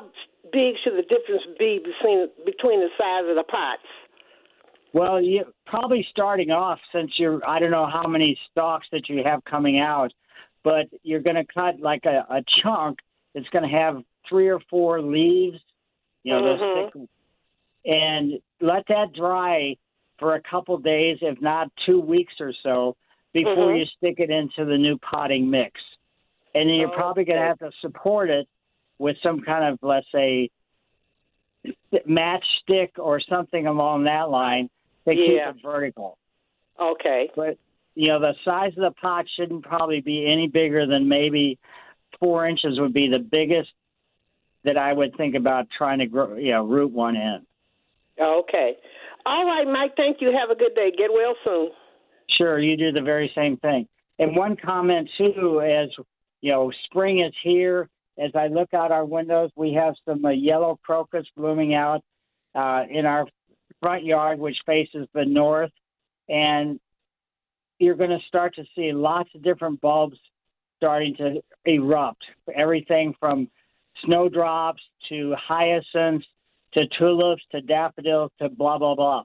[0.52, 3.84] big should the difference be between between the size of the pots?
[4.96, 9.22] Well, you probably starting off since you're I don't know how many stocks that you
[9.26, 10.10] have coming out,
[10.64, 13.00] but you're going to cut like a, a chunk
[13.34, 15.58] that's going to have three or four leaves,
[16.22, 16.58] you know, Mhm.
[16.58, 17.08] those thick,
[17.84, 19.76] and let that dry
[20.18, 22.96] for a couple days, if not two weeks or so,
[23.34, 23.80] before Mhm.
[23.80, 25.78] you stick it into the new potting mix.
[26.54, 28.48] And then you're probably going to have to support it
[28.98, 30.48] with some kind of, let's say,
[32.06, 34.70] matchstick or something along that line
[35.14, 35.52] to Yeah.
[35.52, 36.18] keep it vertical.
[36.78, 37.30] Okay.
[37.34, 37.58] But
[37.94, 41.58] you know, the size of the pot shouldn't probably be any bigger than maybe
[42.20, 43.70] four inches would be the biggest
[44.64, 47.46] that I would think about trying to grow, you know, root one in.
[48.20, 48.76] Okay.
[49.24, 49.96] All right, Mike.
[49.96, 50.30] Thank you.
[50.38, 50.92] Have a good day.
[50.96, 51.70] Get well soon.
[52.36, 53.88] Sure, you do the very same thing.
[54.18, 55.88] And one comment too, as
[56.42, 57.88] you know, spring is here.
[58.18, 62.02] As I look out our windows, we have some uh, yellow crocus blooming out
[62.54, 63.26] uh, in our
[63.86, 65.70] front yard, which faces the north,
[66.28, 66.80] and
[67.78, 70.18] you're going to start to see lots of different bulbs
[70.76, 72.24] starting to erupt.
[72.52, 73.48] Everything from
[74.04, 76.26] snowdrops to hyacinths
[76.74, 79.22] to tulips to daffodils to blah blah blah.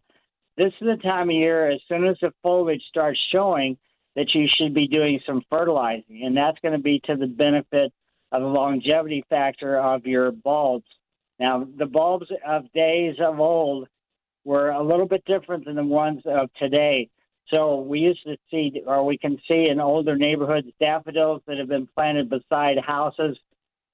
[0.58, 3.78] This is the time of year, as soon as the foliage starts showing,
[4.16, 7.92] that you should be doing some fertilizing, and that's going to be to the benefit
[8.32, 10.86] of the longevity factor of your bulbs.
[11.40, 13.88] Now, the bulbs of days of old
[14.44, 17.10] were a little bit different than the ones of today.
[17.50, 21.68] So we used to see, or we can see in older neighborhoods, daffodils that have
[21.68, 23.38] been planted beside houses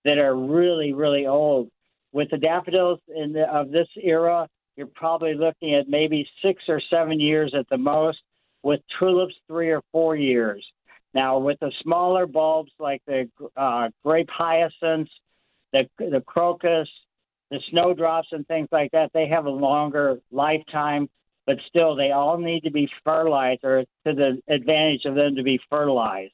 [0.05, 1.69] that are really, really old.
[2.11, 6.81] With the daffodils in the, of this era, you're probably looking at maybe six or
[6.89, 8.19] seven years at the most.
[8.63, 10.65] With tulips, three or four years.
[11.13, 15.11] Now, with the smaller bulbs like the uh, grape hyacinths,
[15.71, 16.89] the the crocus,
[17.51, 21.09] the snowdrops, and things like that, they have a longer lifetime.
[21.45, 25.43] But still, they all need to be fertilized, or to the advantage of them to
[25.43, 26.33] be fertilized.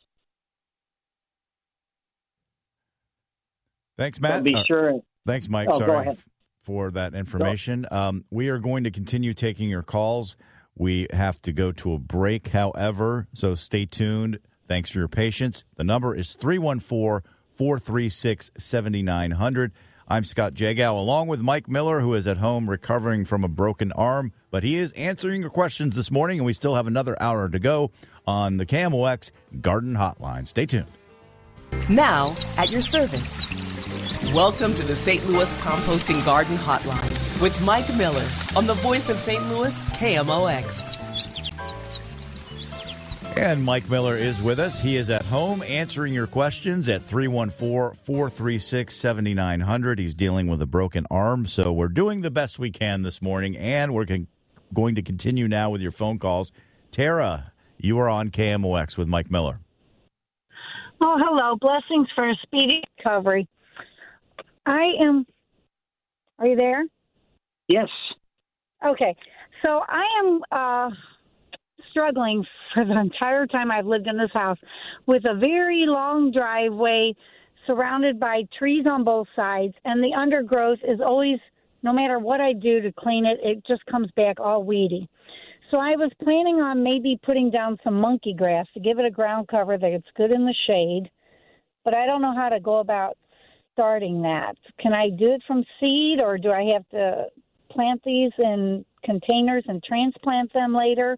[3.97, 4.39] Thanks, Matt.
[4.39, 5.01] So be Uh, sure.
[5.25, 5.69] Thanks, Mike.
[5.71, 6.17] Oh, Sorry
[6.61, 7.85] for that information.
[7.91, 10.35] Um, we are going to continue taking your calls.
[10.75, 14.39] We have to go to a break, however, so stay tuned.
[14.67, 15.63] Thanks for your patience.
[15.75, 19.71] The number is 314 436 7900.
[20.07, 23.93] I'm Scott Jagow, along with Mike Miller, who is at home recovering from a broken
[23.93, 27.47] arm, but he is answering your questions this morning, and we still have another hour
[27.47, 27.89] to go
[28.27, 29.31] on the KMOX
[29.61, 30.45] Garden Hotline.
[30.45, 30.87] Stay tuned.
[31.87, 33.47] Now, at your service.
[34.33, 35.25] Welcome to the St.
[35.25, 38.27] Louis Composting Garden Hotline with Mike Miller
[38.57, 39.41] on the voice of St.
[39.47, 41.02] Louis, KMOX.
[43.35, 44.79] And Mike Miller is with us.
[44.79, 49.97] He is at home answering your questions at 314 436 7900.
[49.99, 53.57] He's dealing with a broken arm, so we're doing the best we can this morning,
[53.57, 54.27] and we're con-
[54.71, 56.51] going to continue now with your phone calls.
[56.91, 59.59] Tara, you are on KMOX with Mike Miller.
[61.01, 61.55] Oh, hello.
[61.59, 63.47] Blessings for a speedy recovery.
[64.67, 65.25] I am.
[66.37, 66.83] Are you there?
[67.67, 67.89] Yes.
[68.85, 69.15] Okay.
[69.63, 70.95] So I am uh,
[71.93, 74.57] struggling for the entire time I've lived in this house
[75.05, 77.13] with a very long driveway
[77.67, 81.39] surrounded by trees on both sides, and the undergrowth is always,
[81.81, 85.07] no matter what I do to clean it, it just comes back all weedy.
[85.71, 89.11] So I was planning on maybe putting down some monkey grass to give it a
[89.11, 91.09] ground cover that's good in the shade,
[91.85, 93.17] but I don't know how to go about
[93.71, 94.55] starting that.
[94.79, 97.25] Can I do it from seed or do I have to
[97.71, 101.17] plant these in containers and transplant them later?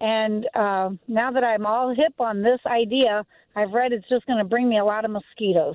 [0.00, 3.24] And uh, now that I'm all hip on this idea,
[3.56, 5.74] I've read it's just going to bring me a lot of mosquitoes.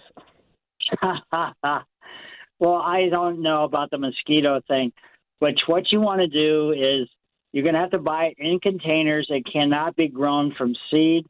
[1.02, 4.94] well, I don't know about the mosquito thing,
[5.40, 7.10] but what you want to do is
[7.52, 9.28] you're going to have to buy it in containers.
[9.30, 11.26] It cannot be grown from seed.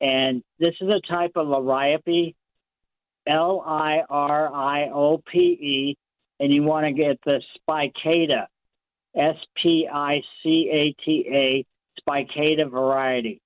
[0.00, 2.34] And this is a type of liriope,
[3.28, 5.96] L I R I O P E,
[6.40, 8.46] and you want to get the spicata,
[9.14, 11.64] S P I C A T A,
[12.08, 13.40] spicata variety.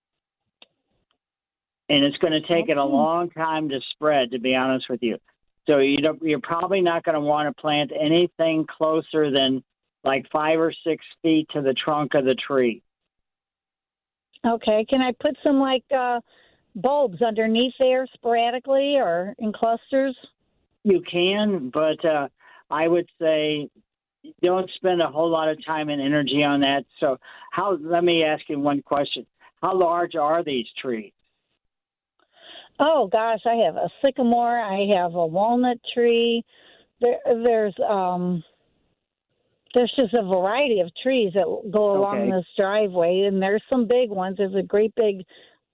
[1.89, 5.03] And it's going to take it a long time to spread, to be honest with
[5.03, 5.19] you.
[5.67, 9.63] So you don't, you're probably not going to want to plant anything closer than
[10.05, 12.83] like five or six feet to the trunk of the tree.
[14.47, 14.85] Okay.
[14.89, 16.21] Can I put some like uh,
[16.77, 20.17] bulbs underneath there sporadically or in clusters?
[20.85, 22.29] You can, but uh,
[22.71, 23.69] I would say
[24.43, 26.85] don't spend a whole lot of time and energy on that.
[27.01, 27.18] So,
[27.53, 27.77] how?
[27.81, 29.27] Let me ask you one question:
[29.62, 31.12] How large are these trees?
[32.79, 34.59] Oh gosh, I have a sycamore.
[34.61, 36.45] I have a walnut tree.
[37.01, 38.43] There, there's um,
[39.74, 42.31] there's just a variety of trees that go along Okay.
[42.31, 44.37] this driveway, and there's some big ones.
[44.39, 45.24] There's a great big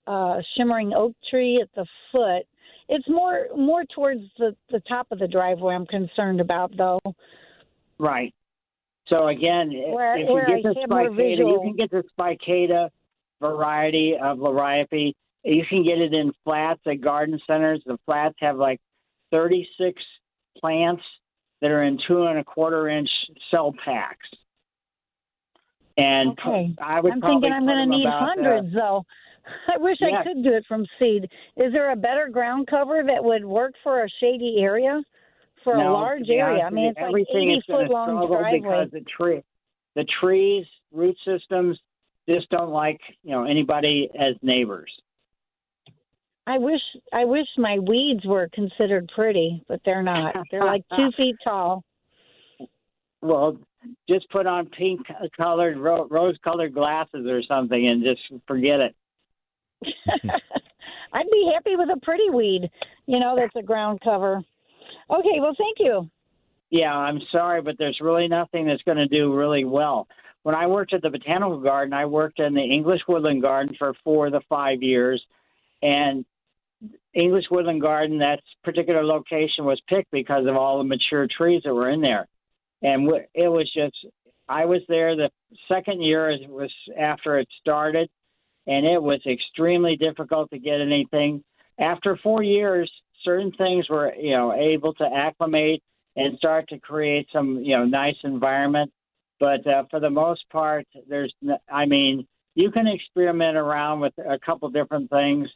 [0.07, 2.45] uh, shimmering oak tree at the foot.
[2.89, 5.75] It's more more towards the the top of the driveway.
[5.75, 6.99] I'm concerned about though.
[7.97, 8.33] Right.
[9.07, 12.89] So again, Where- if you get the spicata, you can get the spicata
[13.41, 15.13] variety of liriope.
[15.43, 17.83] You can get it in flats at garden centers.
[17.85, 18.79] The flats have like
[19.31, 20.01] 36
[20.57, 21.03] plants
[21.61, 23.09] that are in two and a quarter inch
[23.51, 24.27] cell packs.
[25.97, 26.73] And Okay.
[26.81, 29.05] I would I'm thinking I'm going to need uh, hundreds though.
[29.67, 30.19] I wish Yeah.
[30.19, 31.25] I could do it from seed.
[31.57, 35.03] Is there a better ground cover that would work for a shady area?
[35.63, 38.59] For No, a large area, I mean, it's like eighty foot long driveway.
[38.59, 39.41] because the tree,
[39.95, 41.77] the trees, root systems
[42.27, 44.91] just don't like you know anybody as neighbors.
[46.45, 46.81] I wish
[47.13, 50.35] I wish my weeds were considered pretty, but they're not.
[50.51, 51.83] They're like two feet tall.
[53.21, 53.57] Well,
[54.09, 55.01] just put on pink
[55.37, 58.95] colored, rose colored glasses or something, and just forget it.
[61.13, 62.69] I'd be happy with a pretty weed,
[63.05, 64.41] you know, that's a ground cover.
[65.09, 66.09] Okay, well, thank you.
[66.69, 70.07] Yeah, I'm sorry, but there's really nothing that's going to do really well.
[70.43, 73.93] When I worked at the botanical garden, I worked in the English woodland garden for
[74.03, 75.23] four the five years,
[75.81, 76.25] and
[77.13, 81.73] English woodland garden, that particular location was picked because of all the mature trees that
[81.73, 82.27] were in there,
[82.81, 83.95] and it was just.
[84.49, 85.29] I was there the
[85.69, 88.09] second year it was after it started,
[88.67, 91.43] and it was extremely difficult to get anything.
[91.79, 92.91] After four years,
[93.23, 95.81] certain things were you know able to acclimate
[96.15, 98.91] and start to create some you know nice environment.
[99.39, 104.13] But uh, for the most part, there's n- I mean you can experiment around with
[104.17, 105.49] a couple different things,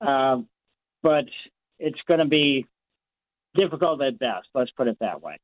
[0.00, 0.48] um,
[1.02, 1.24] but
[1.78, 2.66] it's going to be
[3.54, 4.48] difficult at best.
[4.54, 5.38] Let's put it that way.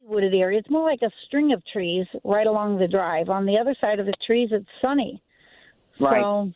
[0.00, 0.58] Wooded area.
[0.58, 3.28] It's more like a string of trees right along the drive.
[3.28, 5.22] On the other side of the trees, it's sunny.
[6.00, 6.22] Right.
[6.22, 6.52] So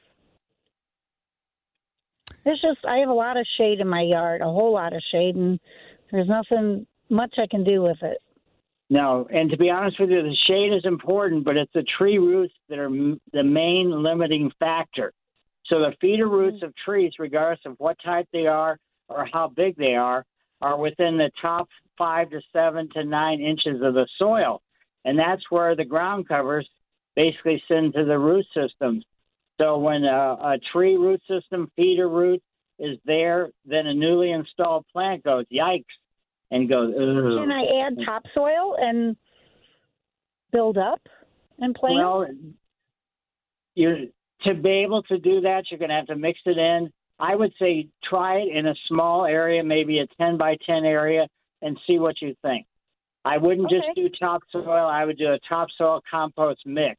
[2.45, 5.03] it's just I have a lot of shade in my yard, a whole lot of
[5.13, 5.59] shade, and
[6.11, 8.19] there's nothing much I can do with it.
[8.91, 12.19] No, and to be honest with you, the shade is important, but it's the tree
[12.19, 15.13] roots that are m- the main limiting factor.
[15.67, 16.35] So the feeder mm-hmm.
[16.35, 18.79] roots of trees, regardless of what type they are
[19.09, 20.25] or how big they are,
[20.61, 24.61] are within the top five to seven to nine inches of the soil,
[25.05, 26.69] and that's where the ground covers
[27.17, 29.05] basically send to the root systems.
[29.63, 32.43] So when a, a tree root system feeder root
[32.79, 35.85] is there, then a newly installed plant goes yikes
[36.51, 36.93] and goes.
[36.95, 37.45] Ugh.
[37.45, 39.17] Can I add topsoil and
[40.51, 41.01] build up
[41.59, 41.97] and plant?
[41.97, 42.27] Well,
[43.77, 44.11] you
[44.45, 46.91] to be able to do that, you're going to have to mix it in.
[47.21, 51.29] I would say try it in a small area, maybe a 10 by 10 area,
[51.61, 52.67] and see what you think.
[53.25, 54.69] I wouldn't just do topsoil.
[54.69, 56.99] I would do a topsoil compost mix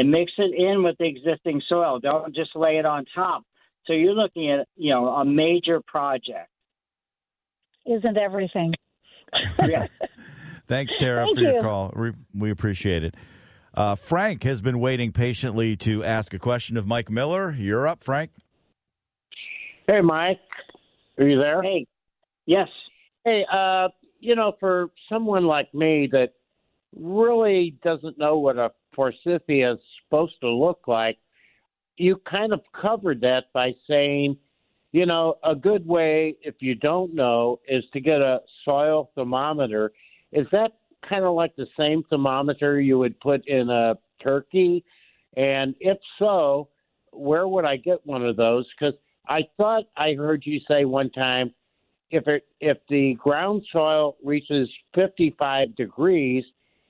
[0.00, 2.00] and mix it in with the existing soil.
[2.00, 3.42] Don't just lay it on top.
[3.84, 6.48] So you're looking at, you know, a major project.
[7.84, 8.72] Isn't everything?
[9.58, 9.88] Yeah.
[10.66, 11.92] Thanks, Tara, Thank for your call.
[11.94, 13.14] We, we appreciate it.
[13.74, 17.52] Uh, Frank has been waiting patiently to ask a question of Mike Miller.
[17.52, 18.30] You're up, Frank.
[19.86, 20.40] Hey, Mike.
[21.18, 21.62] Are you there?
[21.62, 21.86] Hey.
[22.46, 22.68] Yes.
[23.24, 23.88] Hey, uh,
[24.18, 26.30] you know, for someone like me that
[26.96, 31.18] really doesn't know what a forsythia is supposed to look like,
[31.96, 34.36] you kind of covered that by saying,
[34.92, 39.92] you know, a good way, if you don't know, is to get a soil thermometer.
[40.32, 40.72] Is that
[41.08, 44.84] kind of like the same thermometer you would put in a turkey?
[45.36, 46.68] And if so,
[47.12, 48.66] where would I get one of those?
[48.78, 48.94] Because
[49.28, 51.54] I thought I heard you say one time
[52.10, 56.44] if it if the ground soil reaches 55 degrees,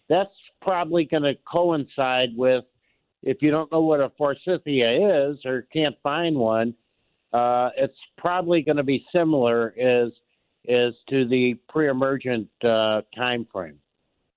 [0.09, 0.31] that's
[0.61, 2.65] probably going to coincide with
[3.23, 6.75] if you don't know what a forsythia is or can't find one,
[7.33, 10.13] uh, it's probably going to be similar as
[10.69, 13.79] as to the pre-emergent uh, time frame.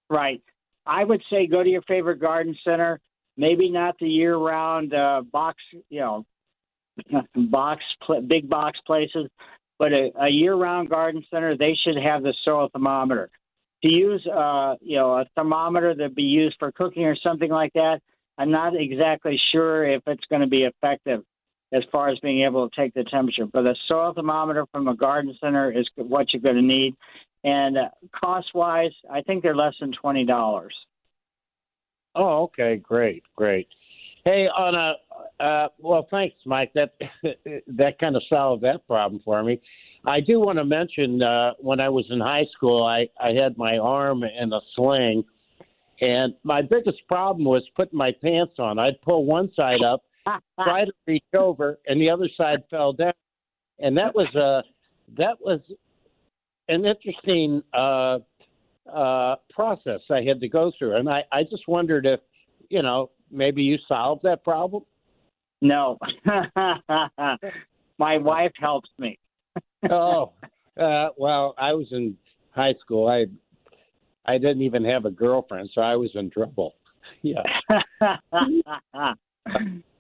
[0.10, 0.42] Right.
[0.86, 3.00] I would say go to your favorite garden center.
[3.36, 5.58] Maybe not the year-round uh, box,
[5.90, 6.26] you know,
[7.36, 7.82] box
[8.28, 9.28] big box places,
[9.80, 11.58] but a, a year-round garden center.
[11.58, 13.30] They should have the soil thermometer.
[13.84, 17.50] To use, uh, you know, a thermometer that would be used for cooking or something
[17.50, 18.00] like that,
[18.38, 21.24] I'm not exactly sure if it's going to be effective
[21.74, 23.46] as far as being able to take the temperature.
[23.46, 26.96] But a soil thermometer from a garden center is what you're going to need.
[27.44, 30.74] And uh, cost-wise, I think they're less than twenty dollars.
[32.16, 33.68] Oh, okay, great, great.
[34.24, 36.72] Hey, on a uh, well, thanks, Mike.
[36.74, 36.94] That
[37.68, 39.60] that kind of solved that problem for me.
[40.06, 43.58] I do want to mention uh, when I was in high school, I, I had
[43.58, 45.24] my arm in a sling,
[46.02, 48.80] and my biggest problem was putting my pants on.
[48.80, 50.04] I'd pull one side up,
[50.62, 53.14] try to reach over, and the other side fell down,
[53.80, 54.64] and that was a
[55.18, 55.62] that was
[56.68, 58.20] an interesting uh,
[58.92, 62.20] uh, process I had to go through, and I I just wondered if
[62.70, 64.84] you know maybe you solved that problem.
[65.62, 65.98] No,
[67.98, 69.18] my wife helps me.
[69.92, 70.32] Oh,
[70.80, 72.18] uh, well, I was in
[72.52, 73.08] high school.
[73.08, 73.26] I
[74.26, 76.76] I didn't even have a girlfriend, so I was in trouble.
[77.22, 77.44] Yeah.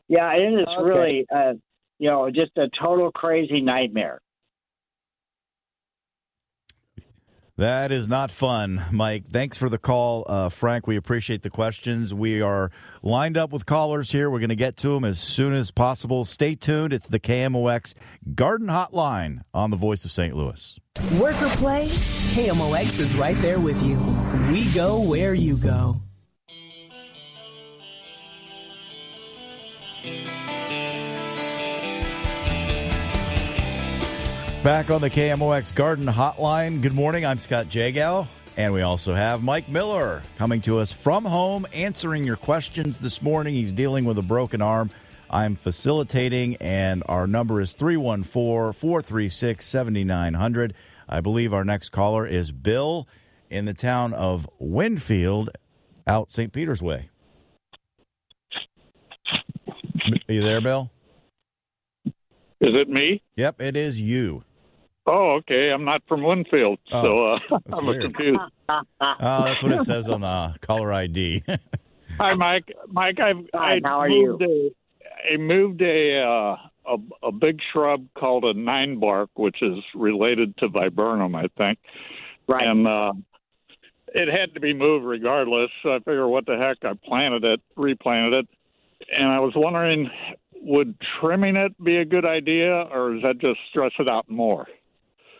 [0.08, 0.84] yeah, it is Okay.
[0.84, 1.54] really, uh,
[2.00, 4.20] you know, just a total crazy nightmare.
[7.56, 9.26] That is not fun, Mike.
[9.30, 10.88] Thanks for the call, uh, Frank.
[10.88, 12.12] We appreciate the questions.
[12.12, 12.72] We are
[13.04, 14.28] lined up with callers here.
[14.28, 16.26] We're going to get to them as soon as possible.
[16.26, 16.94] Stay tuned.
[16.94, 17.94] It's the KMOX
[18.34, 20.36] Garden Hotline on the Voice of St.
[20.36, 20.80] Louis.
[21.20, 24.00] Work or play, KMOX is right there with you.
[24.52, 26.02] We go where you go.
[34.64, 36.82] Back on the KMOX Garden Hotline.
[36.82, 37.26] Good morning.
[37.26, 38.30] I'm Scott Jagow.
[38.56, 43.22] And we also have Mike Miller coming to us from home, answering your questions this
[43.22, 43.56] morning.
[43.56, 44.90] He's dealing with a broken arm.
[45.30, 50.74] I'm facilitating, and our number is 314 436 7900.
[51.10, 53.06] I believe our next caller is Bill
[53.50, 55.50] in the town of Winfield,
[56.08, 56.54] out St.
[56.54, 57.10] Peter's Way.
[60.30, 60.90] Are you there, Bill?
[62.06, 63.22] Is it me?
[63.36, 64.46] Yep, it is you.
[65.06, 65.70] Oh, okay.
[65.72, 68.02] I'm not from Winfield, so Oh, uh, that's I'm weird.
[68.04, 68.40] confused.
[68.70, 68.82] Oh,
[69.20, 71.44] that's what it says on the caller ID.
[72.20, 72.72] Hi, Mike.
[72.88, 74.70] Mike, I've Hi, I how are moved a
[75.34, 76.58] I moved a, uh,
[76.94, 81.80] a a big shrub called a nine bark, which is related to viburnum, I think.
[82.48, 82.68] Right.
[82.68, 83.14] And uh,
[84.14, 85.70] it had to be moved regardless.
[85.82, 86.78] So I figure, what the heck?
[86.90, 88.48] I planted it, replanted it,
[89.18, 90.10] and I was wondering,
[90.62, 94.68] would trimming it be a good idea, or does that just stress it out more?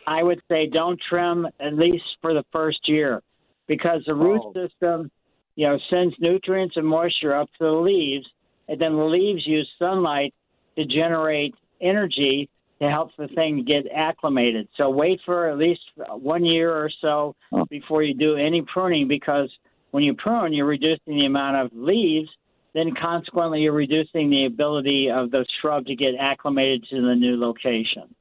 [0.06, 3.22] I would say don't trim at least for the first year
[3.66, 4.52] because the root Oh.
[4.52, 5.10] system,
[5.56, 8.26] you know, sends nutrients and moisture up to the leaves,
[8.68, 10.34] and then the leaves use sunlight
[10.76, 12.48] to generate energy
[12.80, 14.68] to help the thing get acclimated.
[14.76, 17.34] So wait for at least one year or so
[17.70, 19.48] before you do any pruning because
[19.92, 22.28] when you prune, you're reducing the amount of leaves.
[22.74, 27.38] Then consequently, you're reducing the ability of the shrub to get acclimated to the new
[27.38, 28.12] location.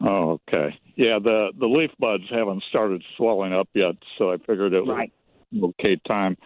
[0.00, 0.78] Oh, okay.
[0.96, 4.96] Yeah, the the leaf buds haven't started swelling up yet, so I figured it was
[4.96, 5.12] Right.
[5.62, 6.36] okay time.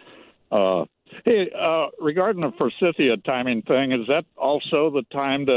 [0.51, 0.85] Uh,
[1.25, 5.51] hey, uh, regarding the forsythia timing thing, is that also the time to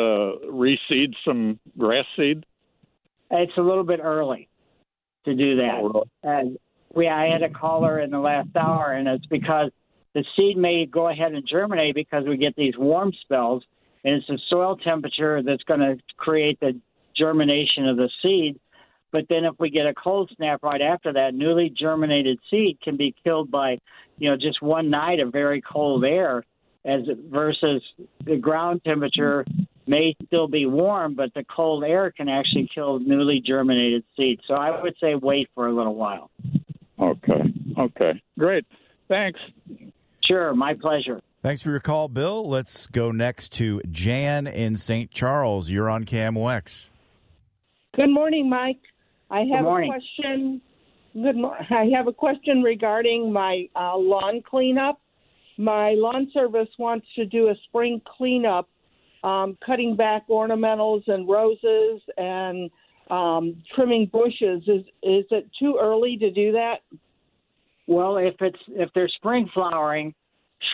[0.51, 2.45] reseed some grass seed?
[3.31, 4.49] It's a little bit early
[5.25, 6.05] to do that.
[6.23, 6.59] And
[6.95, 9.71] we, I had a caller in the last hour, and it's because
[10.15, 13.65] the seed may go ahead and germinate because we get these warm spells,
[14.05, 16.79] and it's the soil temperature that's going to create the
[17.17, 18.59] germination of the seed.
[19.13, 22.97] But then if we get a cold snap right after that, newly germinated seed can
[22.97, 23.79] be killed by,
[24.19, 26.45] you know, just one night of very cold air,
[26.85, 27.83] as versus
[28.25, 29.45] the ground temperature
[29.87, 34.43] may still be warm, but the cold air can actually kill newly germinated seeds.
[34.47, 36.31] So I would say wait for a little while.
[36.99, 37.55] Okay.
[37.79, 38.23] Okay.
[38.39, 38.67] Great.
[39.09, 39.41] Thanks.
[40.21, 41.21] Sure, my pleasure.
[41.43, 42.49] Thanks for your call, Bill.
[42.49, 45.11] Let's go next to Jan in St.
[45.13, 45.71] Charles.
[45.71, 46.89] You're on KMOX.
[47.97, 48.81] Good morning, Mike.
[49.31, 49.91] I have morning.
[49.91, 50.61] a question.
[51.15, 55.01] Good mo- I have a question regarding my uh, lawn cleanup.
[55.57, 58.69] My lawn service wants to do a spring cleanup,
[59.25, 62.71] um, cutting back ornamentals and roses and
[63.09, 64.63] um, trimming bushes.
[64.69, 66.81] Is is it too early to do that?
[67.87, 70.15] Well, if it's if they're spring flowering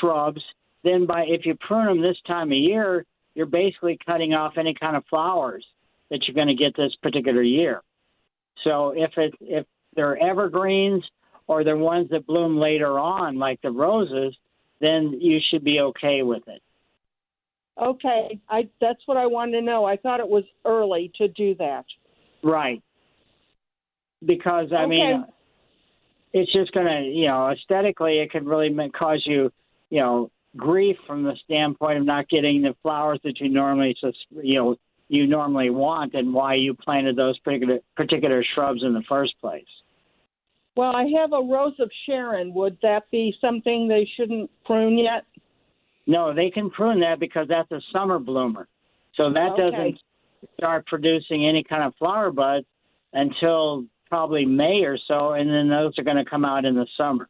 [0.00, 0.42] shrubs,
[0.82, 3.06] then by if you prune them this time of year,
[3.36, 5.64] you're basically cutting off any kind of flowers
[6.12, 7.80] that you're going to get this particular year.
[8.64, 11.02] So if it if they're evergreens
[11.46, 14.36] or they're ones that bloom later on, like the roses,
[14.80, 16.62] then you should be okay with it.
[17.82, 19.86] Okay, I that's what I wanted to know.
[19.86, 21.86] I thought it was early to do that.
[22.44, 22.82] Right.
[24.24, 25.24] Because I mean,
[26.34, 29.50] it's just going to, you know, aesthetically, it could really cause you,
[29.88, 34.18] you know, grief from the standpoint of not getting the flowers that you normally, just
[34.42, 34.76] you know,
[35.12, 39.66] you normally want, and why you planted those particular particular shrubs in the first place.
[40.74, 42.54] Well, I have a rose of Sharon.
[42.54, 45.26] Would that be something they shouldn't prune yet?
[46.06, 48.66] No, they can prune that because that's a summer bloomer.
[49.16, 49.70] So that Okay.
[49.70, 50.00] doesn't
[50.56, 52.66] start producing any kind of flower buds
[53.12, 56.86] until probably May or so, and then those are going to come out in the
[56.96, 57.28] summer.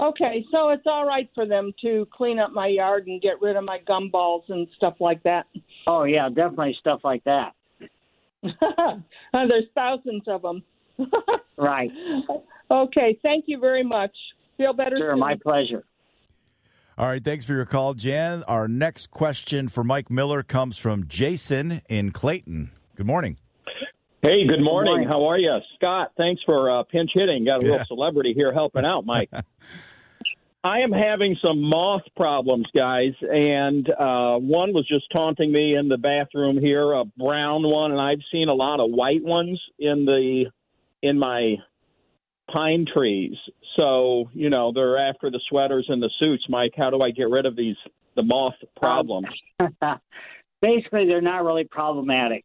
[0.00, 3.56] Okay, so it's all right for them to clean up my yard and get rid
[3.56, 5.46] of my gumballs and stuff like that.
[5.86, 7.52] Oh yeah, definitely stuff like that.
[8.42, 10.62] There's thousands of them.
[11.56, 11.90] Right.
[12.70, 14.12] Okay, thank you very much.
[14.56, 15.18] Feel better Sure, soon.
[15.18, 15.84] my pleasure.
[16.96, 18.42] All right, thanks for your call, Jan.
[18.44, 22.70] Our next question for Mike Miller comes from Jason in Clayton.
[22.96, 23.36] Good morning.
[24.22, 24.92] Hey, good morning.
[24.92, 25.08] morning.
[25.08, 26.12] How are you, Scott?
[26.16, 27.44] Thanks for uh, pinch hitting.
[27.44, 27.72] Got a Yeah.
[27.72, 29.30] little celebrity here helping out, Mike.
[30.62, 35.88] I am having some moth problems, guys, and uh, one was just taunting me in
[35.88, 40.04] the bathroom here, a brown one, and I've seen a lot of white ones in
[40.04, 40.50] the
[41.02, 41.56] in my
[42.52, 43.36] pine trees.
[43.76, 46.72] So you know they're after the sweaters and the suits, Mike.
[46.76, 47.76] How do I get rid of these
[48.14, 49.28] the moth problems?
[50.60, 52.44] Basically, they're not really problematic.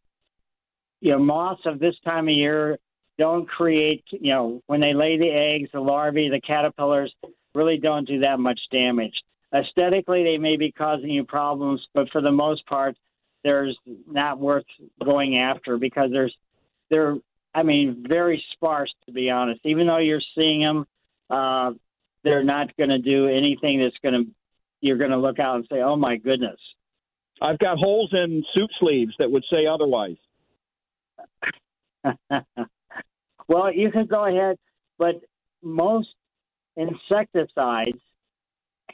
[1.02, 2.78] You know, moths of this time of year
[3.18, 7.14] don't create, you know, when they lay the eggs, the larvae, the caterpillars
[7.56, 9.14] really don't do that much damage.
[9.54, 12.96] Aesthetically, they may be causing you problems, but for the most part,
[13.42, 13.76] there's
[14.06, 14.64] not worth
[15.04, 16.34] going after because there's,
[16.90, 17.16] they're,
[17.54, 19.60] I mean, very sparse to be honest.
[19.64, 20.86] Even though you're seeing them,
[21.30, 21.72] uh,
[22.22, 24.30] they're not going to do anything that's going to,
[24.80, 26.58] you're going to look out and say, oh my goodness.
[27.40, 30.16] I've got holes in suit sleeves that would say otherwise.
[33.48, 34.58] well, you could go ahead,
[34.98, 35.20] but
[35.62, 36.08] most
[36.76, 37.98] insecticides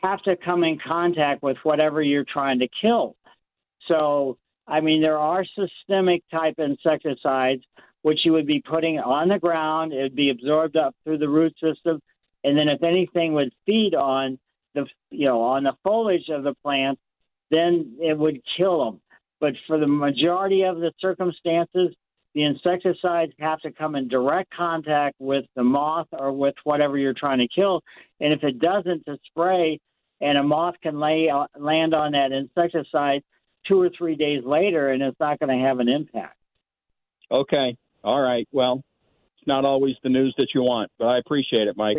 [0.02, 3.16] have to come in contact with whatever you're trying to kill.
[3.88, 7.62] So, I mean, there are systemic type insecticides
[8.02, 9.92] which you would be putting on the ground.
[9.92, 12.00] It would be absorbed up through the root system,
[12.44, 14.38] and then if anything would feed on
[14.74, 16.98] the you know on the foliage of the plant,
[17.50, 19.00] then it would kill them.
[19.40, 21.94] But for the majority of the circumstances,
[22.34, 27.14] the insecticides have to come in direct contact with the moth or with whatever you're
[27.14, 27.82] trying to kill.
[28.20, 29.78] And if it doesn't, to spray,
[30.20, 33.22] and a moth can lay uh, land on that insecticide
[33.66, 36.36] two or three days later, and it's not going to have an impact.
[37.30, 37.76] Okay.
[38.04, 38.48] All right.
[38.52, 38.82] Well,
[39.38, 41.96] it's not always the news that you want, but I appreciate it, Mike.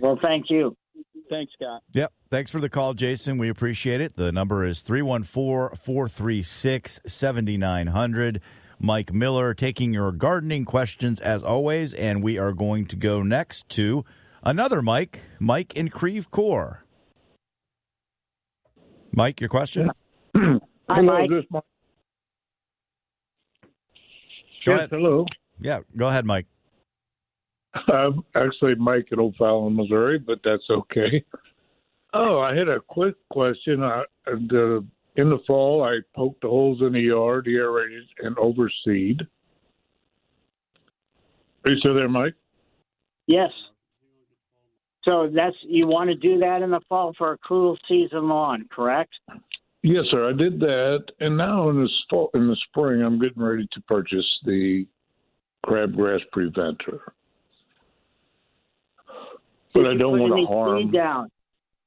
[0.00, 0.76] Well, thank you.
[1.30, 1.82] Thanks, Scott.
[1.92, 2.12] Yep.
[2.30, 3.38] Thanks for the call, Jason.
[3.38, 4.16] We appreciate it.
[4.16, 8.40] The number is 314 436 7900.
[8.78, 11.94] Mike Miller taking your gardening questions as always.
[11.94, 14.04] And we are going to go next to
[14.42, 16.84] another Mike, Mike in Creve Coeur.
[19.12, 19.90] Mike, your question?
[20.36, 21.30] Hi, Mike.
[21.30, 21.62] This Mike.
[24.64, 24.90] Go yes, ahead.
[24.90, 25.26] hello.
[25.60, 26.46] Yeah, go ahead, Mike.
[27.74, 31.24] I'm actually Mike in O'Fallon, Missouri, but that's okay.
[32.12, 33.82] Oh, I had a quick question.
[33.82, 34.86] I, the,
[35.16, 39.20] in the fall, I poked the holes in the yard, aerated, and overseed.
[41.64, 42.34] Are you still there, Mike?
[43.26, 43.50] Yes.
[45.04, 48.66] So that's you want to do that in the fall for a cool season lawn,
[48.74, 49.12] correct?
[49.82, 50.30] Yes, sir.
[50.30, 53.80] I did that, and now in the fall, in the spring, I'm getting ready to
[53.82, 54.86] purchase the
[55.66, 57.12] crabgrass preventer.
[59.74, 60.82] But Did I don't want to harm.
[60.82, 61.30] seed down.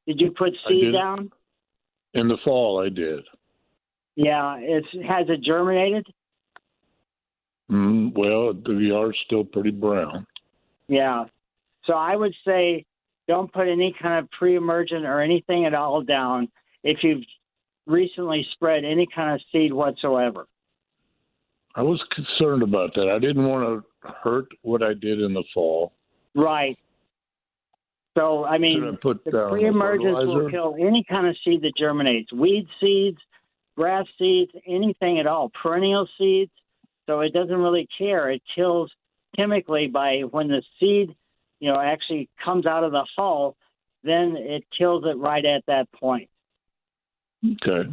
[0.05, 1.31] Did you put seed down?
[2.13, 3.23] In the fall, I did.
[4.15, 6.05] Yeah, it's has it germinated?
[7.71, 10.25] Mm, well, the yard's still pretty brown.
[10.87, 11.25] Yeah.
[11.85, 12.85] So I would say
[13.27, 16.49] don't put any kind of pre-emergent or anything at all down
[16.83, 17.23] if you've
[17.85, 20.47] recently spread any kind of seed whatsoever.
[21.75, 23.09] I was concerned about that.
[23.09, 25.93] I didn't want to hurt what I did in the fall.
[26.35, 26.77] Right.
[28.17, 31.73] So I mean, put the down um, pre-emergence will kill any kind of seed that
[31.77, 33.19] germinates, weed seeds,
[33.75, 36.51] grass seeds, anything at all, perennial seeds.
[37.05, 38.31] So it doesn't really care.
[38.31, 38.91] It kills
[39.35, 41.15] chemically by when the seed,
[41.59, 43.55] you know, actually comes out of the hull,
[44.03, 46.29] then it kills it right at that point.
[47.45, 47.89] Okay.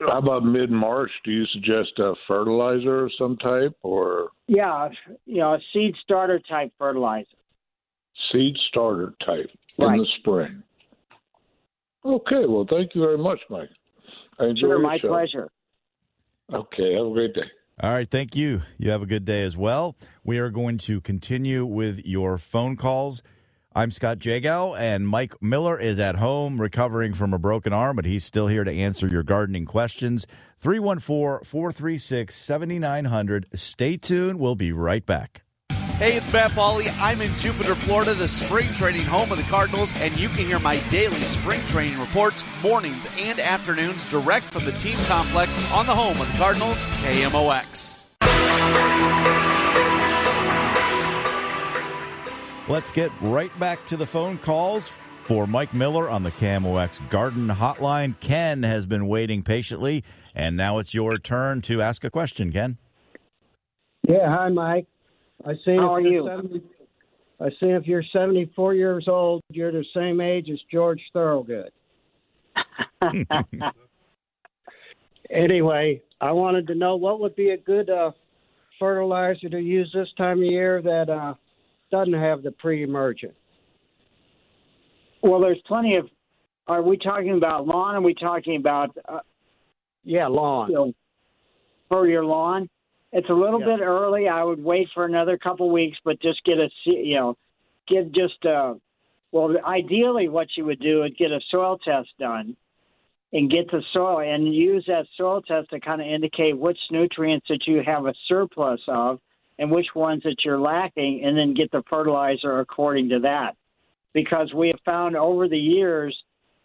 [0.00, 1.10] How about mid March?
[1.24, 4.90] Do you suggest a fertilizer of some type or Yeah,
[5.24, 7.37] you know, a seed starter type fertilizer.
[8.32, 9.94] Seed starter type Right.
[9.94, 10.62] in the spring?
[12.04, 12.46] Okay.
[12.46, 13.68] Well, thank you very much, Mike.
[14.38, 15.08] I enjoy Sure, my show.
[15.08, 15.48] pleasure.
[16.52, 16.94] Okay.
[16.94, 17.42] Have a great day.
[17.80, 18.62] All right, thank you.
[18.78, 19.96] You have a good day as well.
[20.24, 23.22] We are going to continue with your phone calls.
[23.72, 28.04] I'm Scott Jagow, and Mike Miller is at home recovering from a broken arm, but
[28.04, 30.26] he's still here to answer your gardening questions.
[30.56, 33.46] 314 436 7900.
[33.54, 34.40] Stay tuned.
[34.40, 35.42] We'll be right back.
[35.98, 36.96] Hey, it's Matt Pauley.
[37.00, 40.60] I'm in Jupiter, Florida, the spring training home of the Cardinals, and you can hear
[40.60, 45.92] my daily spring training reports mornings and afternoons direct from the team complex on the
[45.92, 48.04] home of the Cardinals, KMOX.
[52.68, 54.92] Let's get right back to the phone calls
[55.22, 58.20] for Mike Miller on the KMOX Garden Hotline.
[58.20, 62.78] Ken has been waiting patiently, and now it's your turn to ask a question, Ken.
[64.06, 64.86] Yeah, hi, Mike.
[65.46, 65.76] I see.
[65.76, 66.28] How are if you're you?
[66.28, 66.62] 70
[67.40, 71.70] I see if you're 74 years old, you're the same age as George Thorogood.
[75.30, 78.10] anyway, I wanted to know what would be a good uh,
[78.78, 81.34] fertilizer to use this time of year that uh,
[81.92, 83.34] doesn't have the pre-emergent.
[85.22, 86.08] Well, there's plenty of.
[86.66, 87.94] Are we talking about lawn?
[87.94, 88.96] Are we talking about?
[89.08, 89.20] Uh,
[90.04, 90.68] yeah, lawn.
[90.70, 90.92] You know,
[91.88, 92.68] for your lawn,
[93.12, 93.76] it's a little Yeah.
[93.76, 94.28] bit early.
[94.28, 96.70] I would wait for another couple weeks, but just get a.
[96.84, 97.36] You know,
[97.86, 98.44] get just.
[98.44, 98.80] a
[99.30, 102.56] well, ideally, what you would do is get a soil test done,
[103.32, 107.46] and get the soil and use that soil test to kind of indicate which nutrients
[107.48, 109.20] that you have a surplus of,
[109.58, 113.54] and which ones that you're lacking, and then get the fertilizer according to that
[114.14, 116.16] because we have found over the years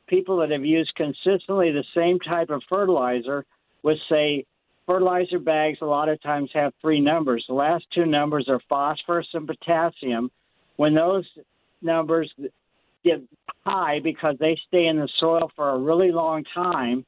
[0.08, 3.46] people that have used consistently the same type of fertilizer
[3.84, 4.46] with say
[4.86, 9.28] fertilizer bags a lot of times have three numbers the last two numbers are phosphorus
[9.34, 10.30] and potassium
[10.78, 11.26] when those
[11.82, 12.32] numbers
[13.04, 13.22] get
[13.66, 17.06] high because they stay in the soil for a really long time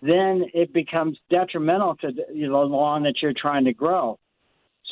[0.00, 4.18] then it becomes detrimental to the lawn that you're trying to grow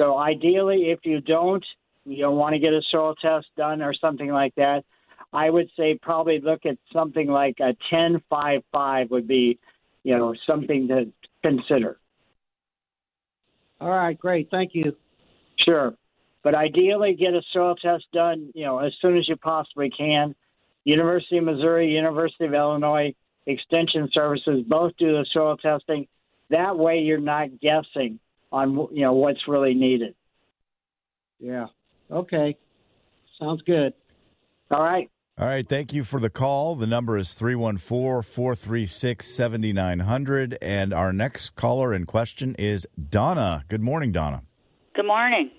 [0.00, 1.64] so ideally, if you don't,
[2.06, 4.82] you don't want to get a soil test done or something like that.
[5.30, 9.58] I would say probably look at something like a ten five five would be,
[10.02, 11.12] you know, something to
[11.42, 11.98] consider.
[13.80, 14.48] All right, great.
[14.50, 14.96] Thank you.
[15.56, 15.94] Sure,
[16.42, 20.34] but ideally get a soil test done, you know, as soon as you possibly can.
[20.84, 23.14] University of Missouri, University of Illinois
[23.46, 26.06] Extension Services both do the soil testing.
[26.48, 28.18] That way, you're not guessing
[28.52, 30.14] on you know what's really needed.
[31.38, 31.66] Yeah.
[32.10, 32.56] Okay.
[33.38, 33.94] Sounds good.
[34.70, 35.10] All right.
[35.40, 36.74] All right, thank you for the call.
[36.74, 40.58] The number is 314 436 7900.
[40.60, 43.64] And our next caller in question is Donna.
[43.68, 44.42] Good morning, Donna.
[44.94, 45.50] Good morning.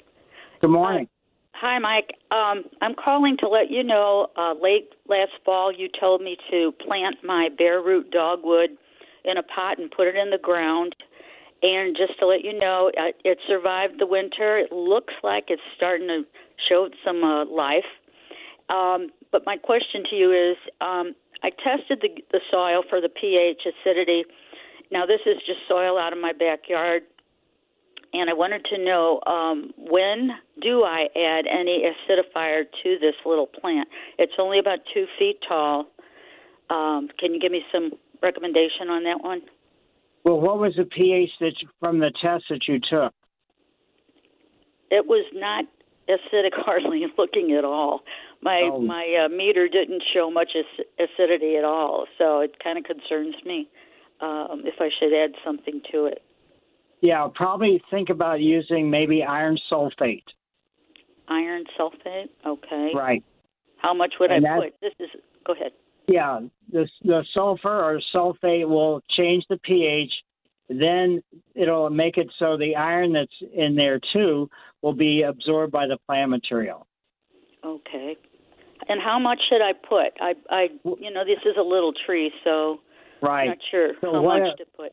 [0.59, 1.07] Good morning.
[1.53, 2.11] Hi, Mike.
[2.31, 4.27] Um, I'm calling to let you know.
[4.37, 8.77] Uh, late last fall, you told me to plant my bare root dogwood
[9.25, 10.95] in a pot and put it in the ground.
[11.63, 14.59] And just to let you know, uh, it survived the winter.
[14.59, 16.21] It looks like it's starting to
[16.69, 17.89] show some uh, life.
[18.69, 23.09] Um, but my question to you is um, I tested the, the soil for the
[23.09, 24.23] pH acidity.
[24.91, 27.03] Now, this is just soil out of my backyard.
[28.13, 33.47] And I wanted to know um, when do I add any acidifier to this little
[33.47, 33.87] plant?
[34.19, 35.85] It's only about two feet tall.
[36.69, 39.41] Um, can you give me some recommendation on that one?
[40.25, 43.13] Well, what was the pH that you, from the test that you took?
[44.89, 45.65] It was not
[46.09, 48.01] acidic hardly looking at all.
[48.43, 48.79] My Oh.
[48.79, 53.35] my uh, meter didn't show much ac- acidity at all, so it kind of concerns
[53.45, 53.69] me
[54.19, 56.23] um, if I should add something to it.
[57.01, 60.23] Yeah, probably think about using maybe iron sulfate.
[61.27, 62.91] Iron sulfate, okay.
[62.93, 63.23] Right.
[63.77, 64.73] How much would And I put?
[64.81, 65.09] This is
[65.45, 65.71] go ahead.
[66.07, 70.11] Yeah, the the sulfur or sulfate will change the pH.
[70.69, 71.21] Then
[71.53, 74.49] it'll make it so the iron that's in there too
[74.81, 76.87] will be absorbed by the plant material.
[77.63, 78.17] Okay.
[78.89, 80.13] And how much should I put?
[80.19, 80.67] I I
[80.99, 82.79] you know this is a little tree, so
[83.21, 83.43] Right.
[83.43, 84.91] I'm not sure So how much to put.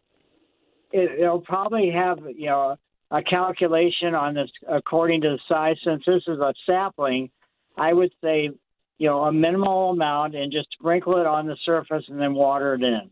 [0.92, 2.76] it, it'll probably have you know
[3.10, 5.76] a calculation on this according to the size.
[5.84, 7.30] Since this is a sapling,
[7.76, 8.50] I would say
[8.98, 12.74] you know a minimal amount and just sprinkle it on the surface and then water
[12.74, 13.10] it in.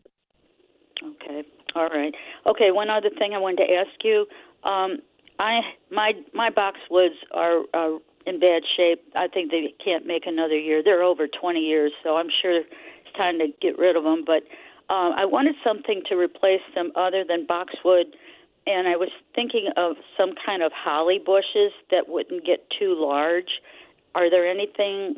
[1.03, 1.43] Okay.
[1.75, 2.13] All right.
[2.49, 2.71] Okay.
[2.71, 4.25] One other thing I wanted to ask you.
[4.63, 4.99] Um,
[5.39, 5.59] I
[5.91, 9.01] my my boxwoods are are in bad shape.
[9.15, 10.83] I think they can't make another year.
[10.83, 12.69] They're over 20 years, so I'm sure it's
[13.17, 14.23] time to get rid of them.
[14.25, 14.43] But
[14.93, 18.07] um, I wanted something to replace them other than boxwood,
[18.67, 23.61] and I was thinking of some kind of holly bushes that wouldn't get too large.
[24.13, 25.15] Are there anything,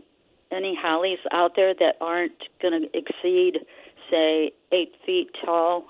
[0.52, 3.66] any hollies out there that aren't going to exceed,
[4.12, 5.86] say, eight feet tall?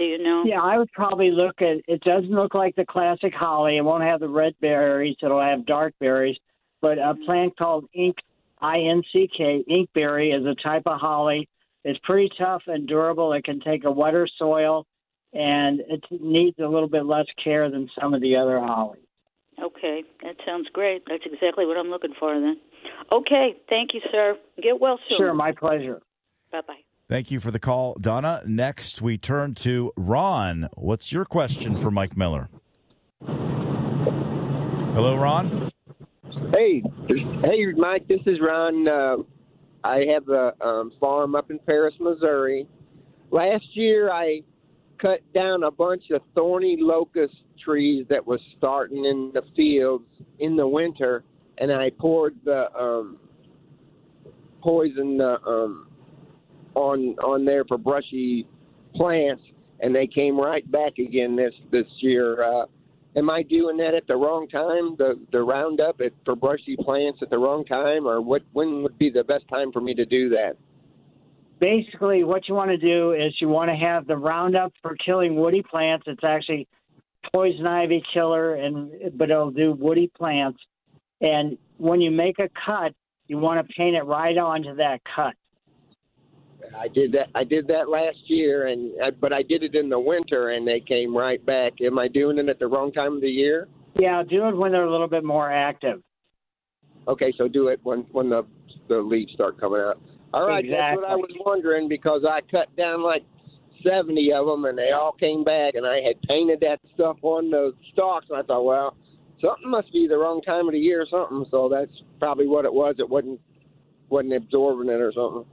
[0.00, 0.44] Do you know?
[0.46, 1.76] Yeah, I would probably look at.
[1.86, 3.76] It doesn't look like the classic holly.
[3.76, 5.14] It won't have the red berries.
[5.22, 6.38] It'll have dark berries.
[6.80, 7.24] But a mm-hmm.
[7.26, 8.16] plant called ink,
[8.62, 11.50] I N C K, inkberry, is a type of holly.
[11.84, 13.34] It's pretty tough and durable.
[13.34, 14.86] It can take a wetter soil
[15.34, 19.02] and it needs a little bit less care than some of the other hollies.
[19.62, 21.02] Okay, that sounds great.
[21.08, 22.56] That's exactly what I'm looking for then.
[23.12, 24.38] Okay, thank you, sir.
[24.62, 25.18] Get well soon.
[25.18, 26.00] Sure, my pleasure.
[26.50, 26.80] Bye bye.
[27.10, 28.40] Thank you for the call, Donna.
[28.46, 30.68] Next, we turn to Ron.
[30.76, 32.48] What's your question for Mike Miller?
[33.26, 35.72] Hello, Ron.
[36.54, 38.06] Hey, hey, Mike.
[38.06, 38.86] This is Ron.
[38.86, 39.16] Uh,
[39.82, 42.68] I have a um, farm up in Paris, Missouri.
[43.32, 44.42] Last year, I
[44.98, 50.06] cut down a bunch of thorny locust trees that was starting in the fields
[50.38, 51.24] in the winter,
[51.58, 53.18] and I poured the um,
[54.62, 55.88] poison um,
[56.74, 58.46] on on there for brushy
[58.94, 59.42] plants,
[59.80, 62.42] and they came right back again this this year.
[62.42, 62.66] Uh,
[63.16, 64.96] am I doing that at the wrong time?
[64.96, 68.42] The the roundup at, for brushy plants at the wrong time, or what?
[68.52, 70.56] When would be the best time for me to do that?
[71.60, 75.36] Basically, what you want to do is you want to have the Roundup for killing
[75.36, 76.04] woody plants.
[76.06, 76.66] It's actually
[77.32, 80.58] poison ivy killer, and but it'll do woody plants.
[81.20, 82.94] And when you make a cut,
[83.26, 85.34] you want to paint it right onto that cut.
[86.78, 87.28] I did that.
[87.34, 90.66] I did that last year, and uh, but I did it in the winter, and
[90.66, 91.74] they came right back.
[91.80, 93.68] Am I doing it at the wrong time of the year?
[93.98, 96.02] Yeah, do it when they're a little bit more active.
[97.08, 98.46] Okay, so do it when when the
[98.88, 100.00] the leaves start coming out.
[100.32, 103.24] All right, that's what I was wondering because I cut down like
[103.82, 107.50] seventy of them, and they all came back, and I had painted that stuff on
[107.50, 108.96] the stalks, and I thought, well,
[109.40, 111.44] something must be the wrong time of the year or something.
[111.50, 112.96] So that's probably what it was.
[112.98, 113.40] It wasn't
[114.08, 115.44] wasn't absorbing it or something.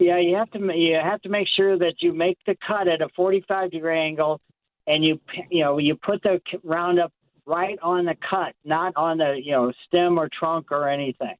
[0.00, 3.02] Yeah, you have to you have to make sure that you make the cut at
[3.02, 4.40] a 45 degree angle,
[4.86, 5.20] and you
[5.50, 7.12] you know you put the roundup
[7.44, 11.34] right on the cut, not on the you know stem or trunk or anything.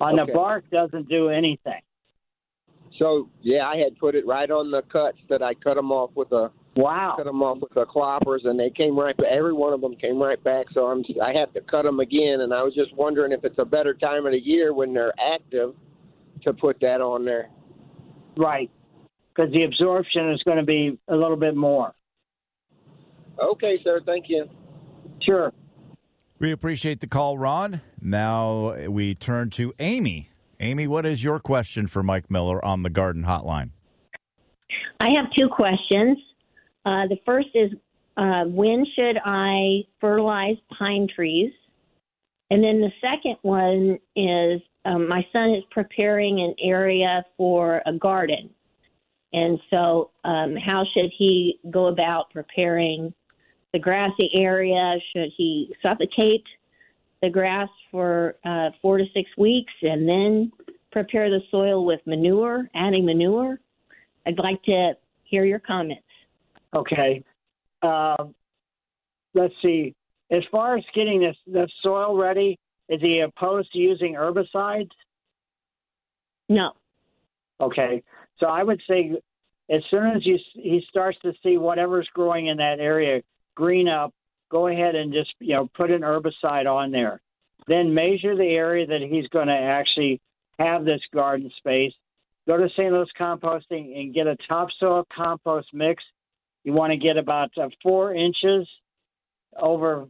[0.00, 0.30] On Okay.
[0.30, 1.80] the bark doesn't do anything.
[2.98, 6.10] So yeah, I had put it right on the cuts that I cut them off
[6.14, 7.14] with a wow.
[7.16, 9.18] Cut them off with the cloppers, and they came right.
[9.28, 10.66] Every one of them came right back.
[10.72, 13.58] So I'm I have to cut them again, and I was just wondering if it's
[13.58, 15.74] a better time of the year when they're active
[16.42, 17.48] to put that on there.
[18.36, 18.70] Right,
[19.34, 21.92] because the absorption is going to be a little bit more.
[23.42, 24.00] Okay, sir.
[24.04, 24.48] Thank you.
[25.22, 25.52] Sure.
[26.38, 27.82] We appreciate the call, Ron.
[28.00, 30.30] Now we turn to Amy.
[30.58, 33.70] Amy, what is your question for Mike Miller on the Garden Hotline?
[35.00, 36.18] I have two questions.
[36.84, 37.72] Uh, the first is
[38.16, 41.52] uh, when should I fertilize pine trees?
[42.50, 47.92] And then the second one is um, my son is preparing an area for a
[47.92, 48.50] garden.
[49.32, 53.14] And so, um, how should he go about preparing
[53.72, 54.96] the grassy area?
[55.12, 56.44] Should he suffocate
[57.22, 60.50] the grass for uh, four to six weeks and then
[60.90, 63.60] prepare the soil with manure, adding manure?
[64.26, 66.02] I'd like to hear your comments.
[66.74, 67.22] Okay.
[67.82, 68.24] Uh,
[69.34, 69.94] let's see.
[70.30, 72.58] As far as getting this the soil ready,
[72.88, 74.90] is he opposed to using herbicides?
[76.48, 76.72] No.
[77.60, 78.02] Okay.
[78.38, 79.12] So I would say
[79.70, 83.22] as soon as you he starts to see whatever's growing in that area
[83.54, 84.12] green up,
[84.50, 87.20] go ahead and just you know put an herbicide on there.
[87.66, 90.20] Then measure the area that he's going to actually
[90.58, 91.92] have this garden space.
[92.46, 92.92] Go to St.
[92.92, 96.02] Louis Composting and get a topsoil compost mix.
[96.64, 98.66] You want to get about uh, four inches
[99.58, 100.08] over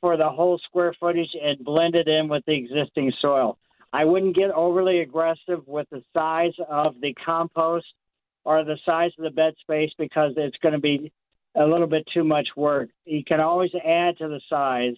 [0.00, 3.58] for- the whole square footage and blend it in with the existing soil.
[3.92, 7.86] I wouldn't get overly aggressive with the size of the compost
[8.44, 11.12] or the size of the bed space because it's going to be
[11.54, 12.88] a little bit too much work.
[13.04, 14.96] You can always add to the size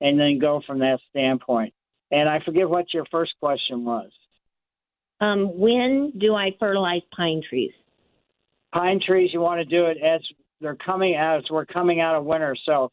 [0.00, 1.74] and then go from that standpoint.
[2.10, 4.10] And I forget what your first question was.
[5.20, 7.72] Um, when do I fertilize pine trees?
[8.72, 10.20] Pine trees, you want to do it as
[10.60, 12.56] they're coming out, as we're coming out of winter.
[12.64, 12.90] So,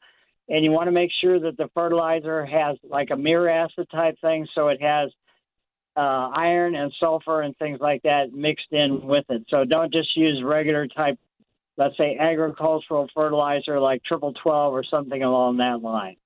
[0.50, 4.48] and you want to make sure that the fertilizer has like a Miracid type thing,
[4.56, 5.12] so it has
[5.96, 9.44] uh, iron and sulfur and things like that mixed in with it.
[9.50, 11.18] So don't just use regular type,
[11.76, 16.18] let's say agricultural fertilizer like triple twelve or something along that line.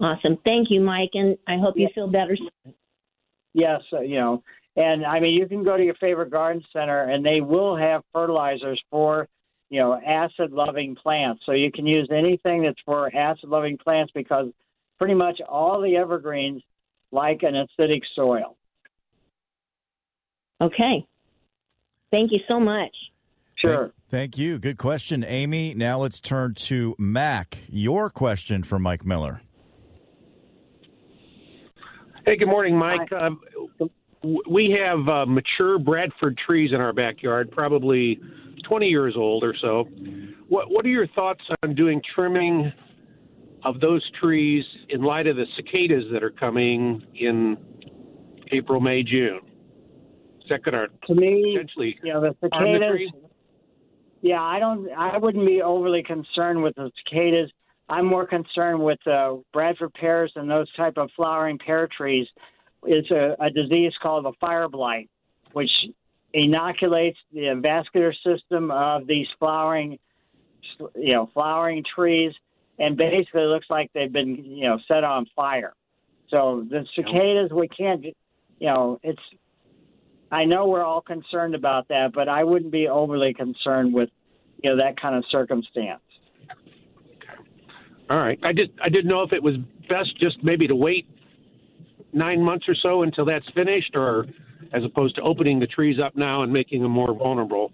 [0.00, 0.38] Awesome.
[0.46, 2.36] Thank you, Mike, and I hope you feel better.
[3.52, 4.44] Yes, uh, you know,
[4.76, 8.02] and I mean, you can go to your favorite garden center and they will have
[8.12, 9.26] fertilizers for,
[9.70, 11.42] you know, acid loving plants.
[11.44, 14.46] So you can use anything that's for acid loving plants because
[14.98, 16.62] pretty much all the evergreens
[17.12, 18.56] like an acidic soil.
[20.60, 21.06] Okay.
[22.10, 22.94] Thank you so much.
[23.56, 23.92] Sure.
[24.08, 24.58] Thank you.
[24.58, 25.74] Good question, Amy.
[25.74, 27.58] Now let's turn to Mac.
[27.68, 29.42] Your question for Mike Miller.
[32.24, 33.10] Hey, good morning, Mike.
[33.12, 33.40] Um,
[34.48, 38.20] we have uh, mature Bradford trees in our backyard, probably
[38.68, 39.88] 20 years old or so.
[40.48, 42.72] What What are your thoughts on doing trimming
[43.64, 47.56] of those trees in light of the cicadas that are coming in
[48.52, 49.40] April, May, June?
[50.40, 52.90] Is that going to me, potentially know, the the cicadas.
[52.90, 53.10] trees?
[54.20, 54.88] Yeah, I don't.
[54.90, 57.50] I wouldn't be overly concerned with the cicadas.
[57.88, 62.26] I'm more concerned with uh, Bradford pears and those type of flowering pear trees.
[62.84, 65.08] It's a, a disease called the fire blight,
[65.52, 65.70] which
[66.32, 69.98] inoculates the vascular system of these flowering,
[70.94, 72.32] you know, flowering trees,
[72.78, 75.74] and basically looks like they've been, you know, set on fire.
[76.30, 78.14] So the cicadas, we can't, you
[78.60, 79.22] know, it's.
[80.30, 84.10] I know we're all concerned about that, but I wouldn't be overly concerned with,
[84.62, 86.02] you know, that kind of circumstance.
[88.10, 88.38] All right.
[88.42, 88.70] I did.
[88.82, 89.56] I didn't know if it was
[89.88, 91.06] best just maybe to wait
[92.12, 94.26] nine months or so until that's finished, or
[94.72, 97.72] as opposed to opening the trees up now and making them more vulnerable.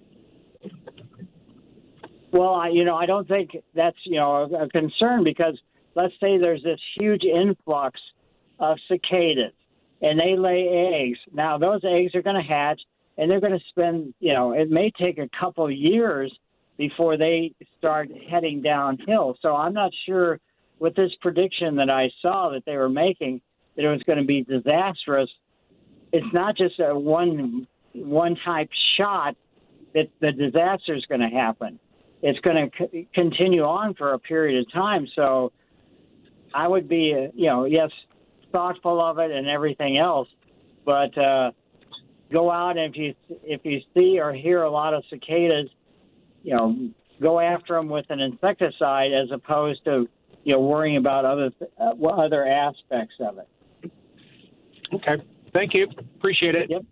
[2.32, 5.58] Well, I, you know, I don't think that's you know a, a concern because
[5.94, 8.00] let's say there's this huge influx
[8.58, 9.52] of cicadas
[10.02, 11.18] and they lay eggs.
[11.32, 12.80] Now those eggs are going to hatch
[13.16, 16.36] and they're going to spend you know it may take a couple of years
[16.76, 19.36] before they start heading downhill.
[19.40, 20.40] So I'm not sure
[20.78, 23.40] with this prediction that I saw that they were making
[23.76, 25.30] that it was going to be disastrous.
[26.14, 29.34] It's not just a one one type shot
[29.94, 31.80] that the disaster is going to happen.
[32.22, 35.08] It's going to c- continue on for a period of time.
[35.16, 35.50] So
[36.54, 37.90] I would be, uh, you know, yes,
[38.52, 40.28] thoughtful of it and everything else,
[40.84, 41.50] but uh,
[42.32, 45.68] go out and if you if you see or hear a lot of cicadas,
[46.44, 46.90] you know,
[47.20, 50.08] go after them with an insecticide as opposed to
[50.44, 51.50] you know worrying about other
[51.80, 53.90] uh, other aspects of it.
[54.94, 55.24] Okay.
[55.54, 55.86] Thank you.
[56.16, 56.68] Appreciate it.
[56.68, 56.82] Yep.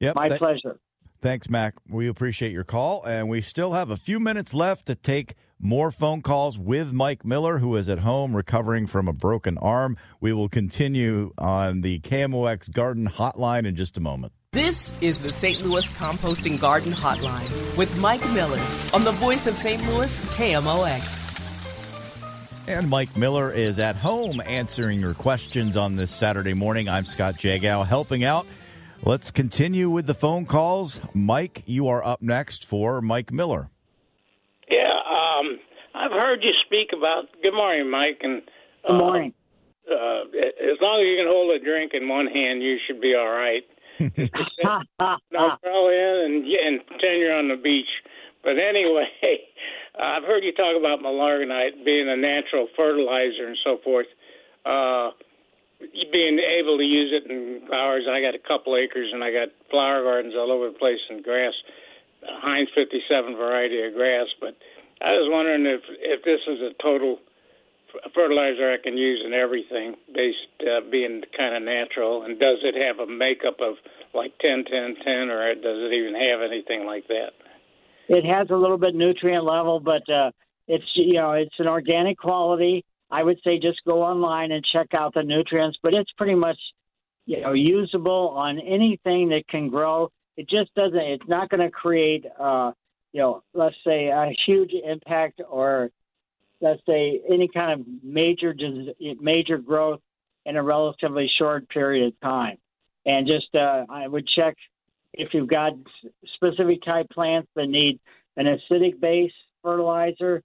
[0.00, 0.14] Yep.
[0.14, 0.78] My Th- pleasure.
[1.20, 1.74] Thanks, Mac.
[1.88, 5.90] We appreciate your call, and we still have a few minutes left to take more
[5.90, 9.98] phone calls with Mike Miller, who is at home recovering from a broken arm.
[10.18, 14.32] We will continue on the KMOX Garden Hotline in just a moment.
[14.52, 15.62] This is the St.
[15.62, 18.60] Louis Composting Garden Hotline with Mike Miller
[18.94, 19.80] on the voice of St.
[19.88, 21.19] Louis, KMOX.
[22.70, 26.88] And Mike Miller is at home answering your questions on this Saturday morning.
[26.88, 28.46] I'm Scott Jagow helping out.
[29.02, 31.00] Let's continue with the phone calls.
[31.12, 33.70] Mike, you are up next for Mike Miller.
[34.70, 35.58] Yeah, um,
[35.96, 37.24] I've heard you speak about.
[37.42, 38.20] Good morning, Mike.
[38.22, 38.40] And
[38.86, 39.34] Good morning.
[39.90, 43.16] uh, as long as you can hold a drink in one hand, you should be
[43.16, 43.64] all right.
[43.98, 47.90] no throw in and and pretend you're on the beach.
[48.44, 49.08] But anyway,
[50.00, 54.06] I've heard you talk about Milorganite being a natural fertilizer and so forth.
[54.64, 55.10] Uh,
[56.12, 58.04] being able to use it in flowers.
[58.08, 61.24] I got a couple acres and I got flower gardens all over the place and
[61.24, 61.52] grass,
[62.22, 64.28] Heinz 57 variety of grass.
[64.40, 64.56] But
[65.00, 67.18] I was wondering if if this is a total
[68.14, 72.76] fertilizer I can use in everything, based uh, being kind of natural, and does it
[72.76, 73.76] have a makeup of
[74.14, 77.32] like 10, 10, 10, or does it even have anything like that?
[78.10, 80.32] It has a little bit nutrient level, but uh,
[80.66, 82.84] it's you know it's an organic quality.
[83.08, 86.58] I would say just go online and check out the nutrients, but it's pretty much
[87.24, 90.10] you know usable on anything that can grow.
[90.36, 90.98] It just doesn't.
[90.98, 92.72] It's not going to create uh,
[93.12, 95.90] you know let's say a huge impact or
[96.60, 98.52] let's say any kind of major
[99.20, 100.00] major growth
[100.46, 102.56] in a relatively short period of time.
[103.06, 104.56] And just uh, I would check
[105.12, 105.72] if you've got
[106.34, 108.00] specific type plants that need
[108.36, 109.32] an acidic base
[109.62, 110.42] fertilizer.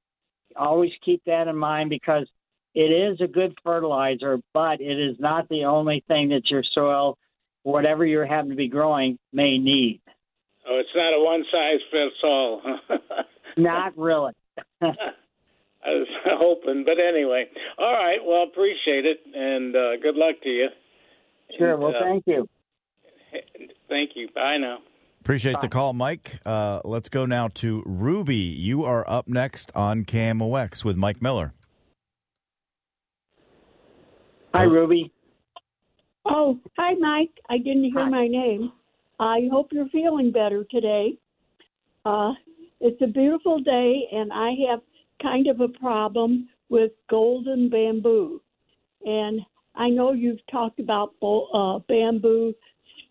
[0.55, 2.27] Always keep that in mind because
[2.73, 7.17] it is a good fertilizer, but it is not the only thing that your soil,
[7.63, 10.01] whatever you happen to be growing, may need.
[10.67, 12.61] Oh, it's not a one size fits all.
[13.57, 14.33] Not really.
[14.81, 14.91] I
[15.85, 17.45] was hoping, but anyway.
[17.77, 18.17] All right.
[18.25, 20.67] Well, appreciate it, and uh, good luck to you.
[21.57, 21.73] Sure.
[21.73, 22.49] And, Well, uh, thank you.
[23.89, 24.27] Thank you.
[24.33, 24.79] Bye now.
[25.21, 26.39] Appreciate the call, Mike.
[26.45, 28.35] Uh, let's go now to Ruby.
[28.35, 31.53] You are up next on KMOX with Mike Miller.
[34.53, 35.11] Hi, Ruby.
[36.25, 37.31] Oh, hi, Mike.
[37.49, 38.71] I didn't hear my name.
[39.19, 41.17] I hope you're feeling better today.
[42.05, 42.33] Uh,
[42.79, 44.81] it's a beautiful day, and I have
[45.21, 48.41] kind of a problem with golden bamboo.
[49.05, 49.41] And
[49.73, 52.53] I know you've talked about bo- uh, bamboo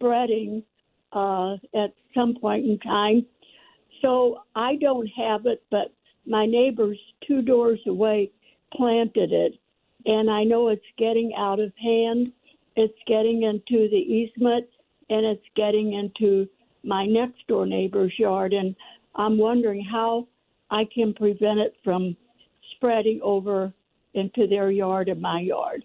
[0.05, 0.63] spreading
[1.13, 3.25] uh, at some point in time.
[4.03, 5.95] So I don't have it, but
[6.27, 8.31] my neighbors two doors away
[8.75, 9.55] planted it.
[10.07, 12.33] And I know it's getting out of hand.
[12.77, 14.67] It's getting into the easement
[15.09, 16.49] and it's getting into
[16.83, 18.53] my next door neighbor's yard.
[18.53, 18.75] And
[19.15, 20.29] I'm wondering how
[20.71, 22.17] I can prevent it from
[22.77, 23.73] spreading over
[24.13, 25.85] into their yard and my yard.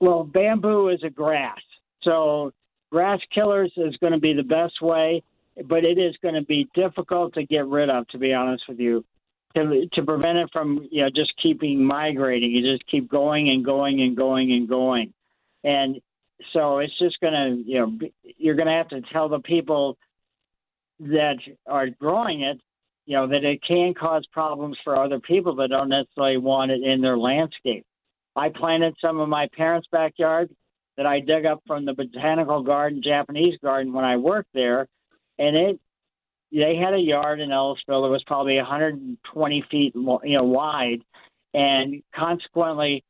[0.00, 1.58] Well, bamboo is a grass.
[2.02, 2.52] So
[2.90, 5.22] grass killers is going to be the best way,
[5.66, 8.78] but it is going to be difficult to get rid of, to be honest with
[8.78, 9.04] you.
[9.56, 13.64] To, to prevent it from you know just keeping migrating, you just keep going and
[13.64, 15.12] going and going and going,
[15.64, 16.00] and
[16.52, 17.98] so it's just going to you know
[18.38, 19.98] you're going to have to tell the people
[21.00, 22.60] that are growing it,
[23.06, 26.84] you know that it can cause problems for other people that don't necessarily want it
[26.84, 27.84] in their landscape.
[28.36, 30.48] I planted some of my parents' backyard
[30.96, 34.86] that I dug up from the botanical garden, Japanese garden, when I worked there,
[35.38, 35.80] and it
[36.52, 41.02] they had a yard in Ellisville that was probably 120 feet, you know, wide,
[41.54, 43.04] and consequently,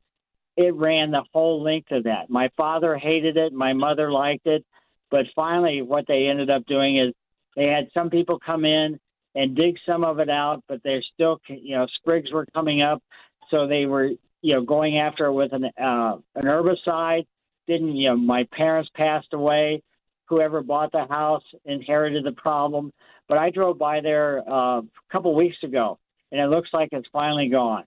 [0.57, 2.29] it ran the whole length of that.
[2.29, 4.63] My father hated it, my mother liked it,
[5.09, 7.13] but finally, what they ended up doing is
[7.55, 8.99] they had some people come in
[9.35, 13.01] and dig some of it out, but they're still, you know, sprigs were coming up,
[13.49, 17.25] so they were, you know, going after it with an uh, an herbicide.
[17.67, 18.17] Didn't you know?
[18.17, 19.81] My parents passed away.
[20.25, 22.91] Whoever bought the house inherited the problem.
[23.27, 25.99] But I drove by there uh, a couple weeks ago,
[26.31, 27.83] and it looks like it's finally gone.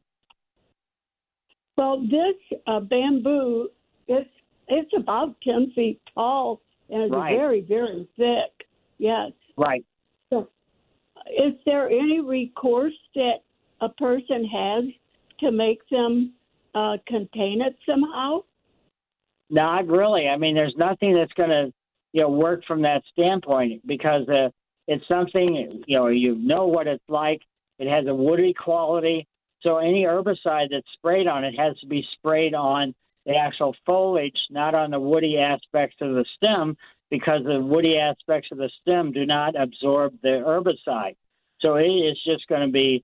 [1.77, 3.69] Well, this uh, bamboo
[4.09, 4.31] it's
[4.69, 6.61] it's about ten feet tall
[6.91, 7.37] and it's Right.
[7.37, 8.67] very very thick.
[8.99, 9.33] Yes.
[9.57, 9.85] Right.
[10.31, 10.49] So,
[11.29, 13.43] is there any recourse that
[13.81, 14.85] a person has
[15.41, 16.33] to make them
[16.75, 18.45] uh, contain it somehow?
[19.51, 20.29] Not really.
[20.29, 21.73] I mean, there's nothing that's going to,
[22.13, 24.49] you know, work from that standpoint because uh,
[24.87, 27.41] it's something, you know, you know what it's like.
[27.79, 29.27] It has a woody quality.
[29.63, 32.95] So any herbicide that's sprayed on it has to be sprayed on
[33.27, 36.77] the actual foliage, not on the woody aspects of the stem,
[37.11, 41.17] because the woody aspects of the stem do not absorb the herbicide.
[41.61, 43.03] So it is just going to be,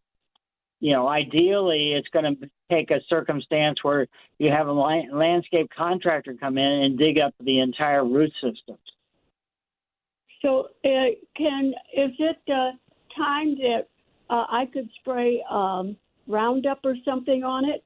[0.81, 4.07] you know, ideally it's going to take a circumstance where
[4.39, 8.77] you have a landscape contractor come in and dig up the entire root system.
[10.43, 10.89] So, uh,
[11.37, 12.71] can is it uh,
[13.17, 13.89] time that
[14.31, 15.97] uh, I could spray um,
[16.27, 17.85] Roundup or something on it?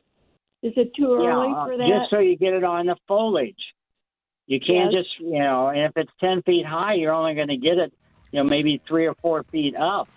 [0.63, 1.89] Is it too early Yeah, for that?
[1.89, 3.57] Just so you get it on the foliage.
[4.47, 5.05] You can't Yes.
[5.05, 7.93] just, you know, and if it's 10 feet high, you're only going to get it,
[8.31, 10.09] you know, maybe three or four feet up.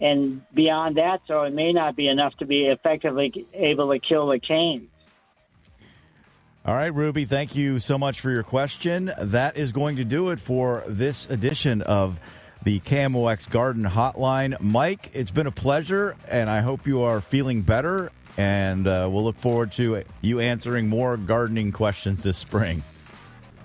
[0.00, 4.28] And beyond that, so it may not be enough to be effectively able to kill
[4.28, 4.88] the cane.
[6.64, 9.12] All right, Ruby, thank you so much for your question.
[9.18, 12.20] That is going to do it for this edition of
[12.62, 14.60] the KMOX Garden Hotline.
[14.60, 18.12] Mike, it's been a pleasure, and I hope you are feeling better.
[18.36, 22.82] And uh, we'll look forward to you answering more gardening questions this spring.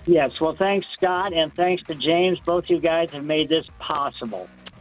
[0.06, 2.38] Yes, well, thanks, Scott, and thanks to James.
[2.40, 4.48] Both you guys have made this possible.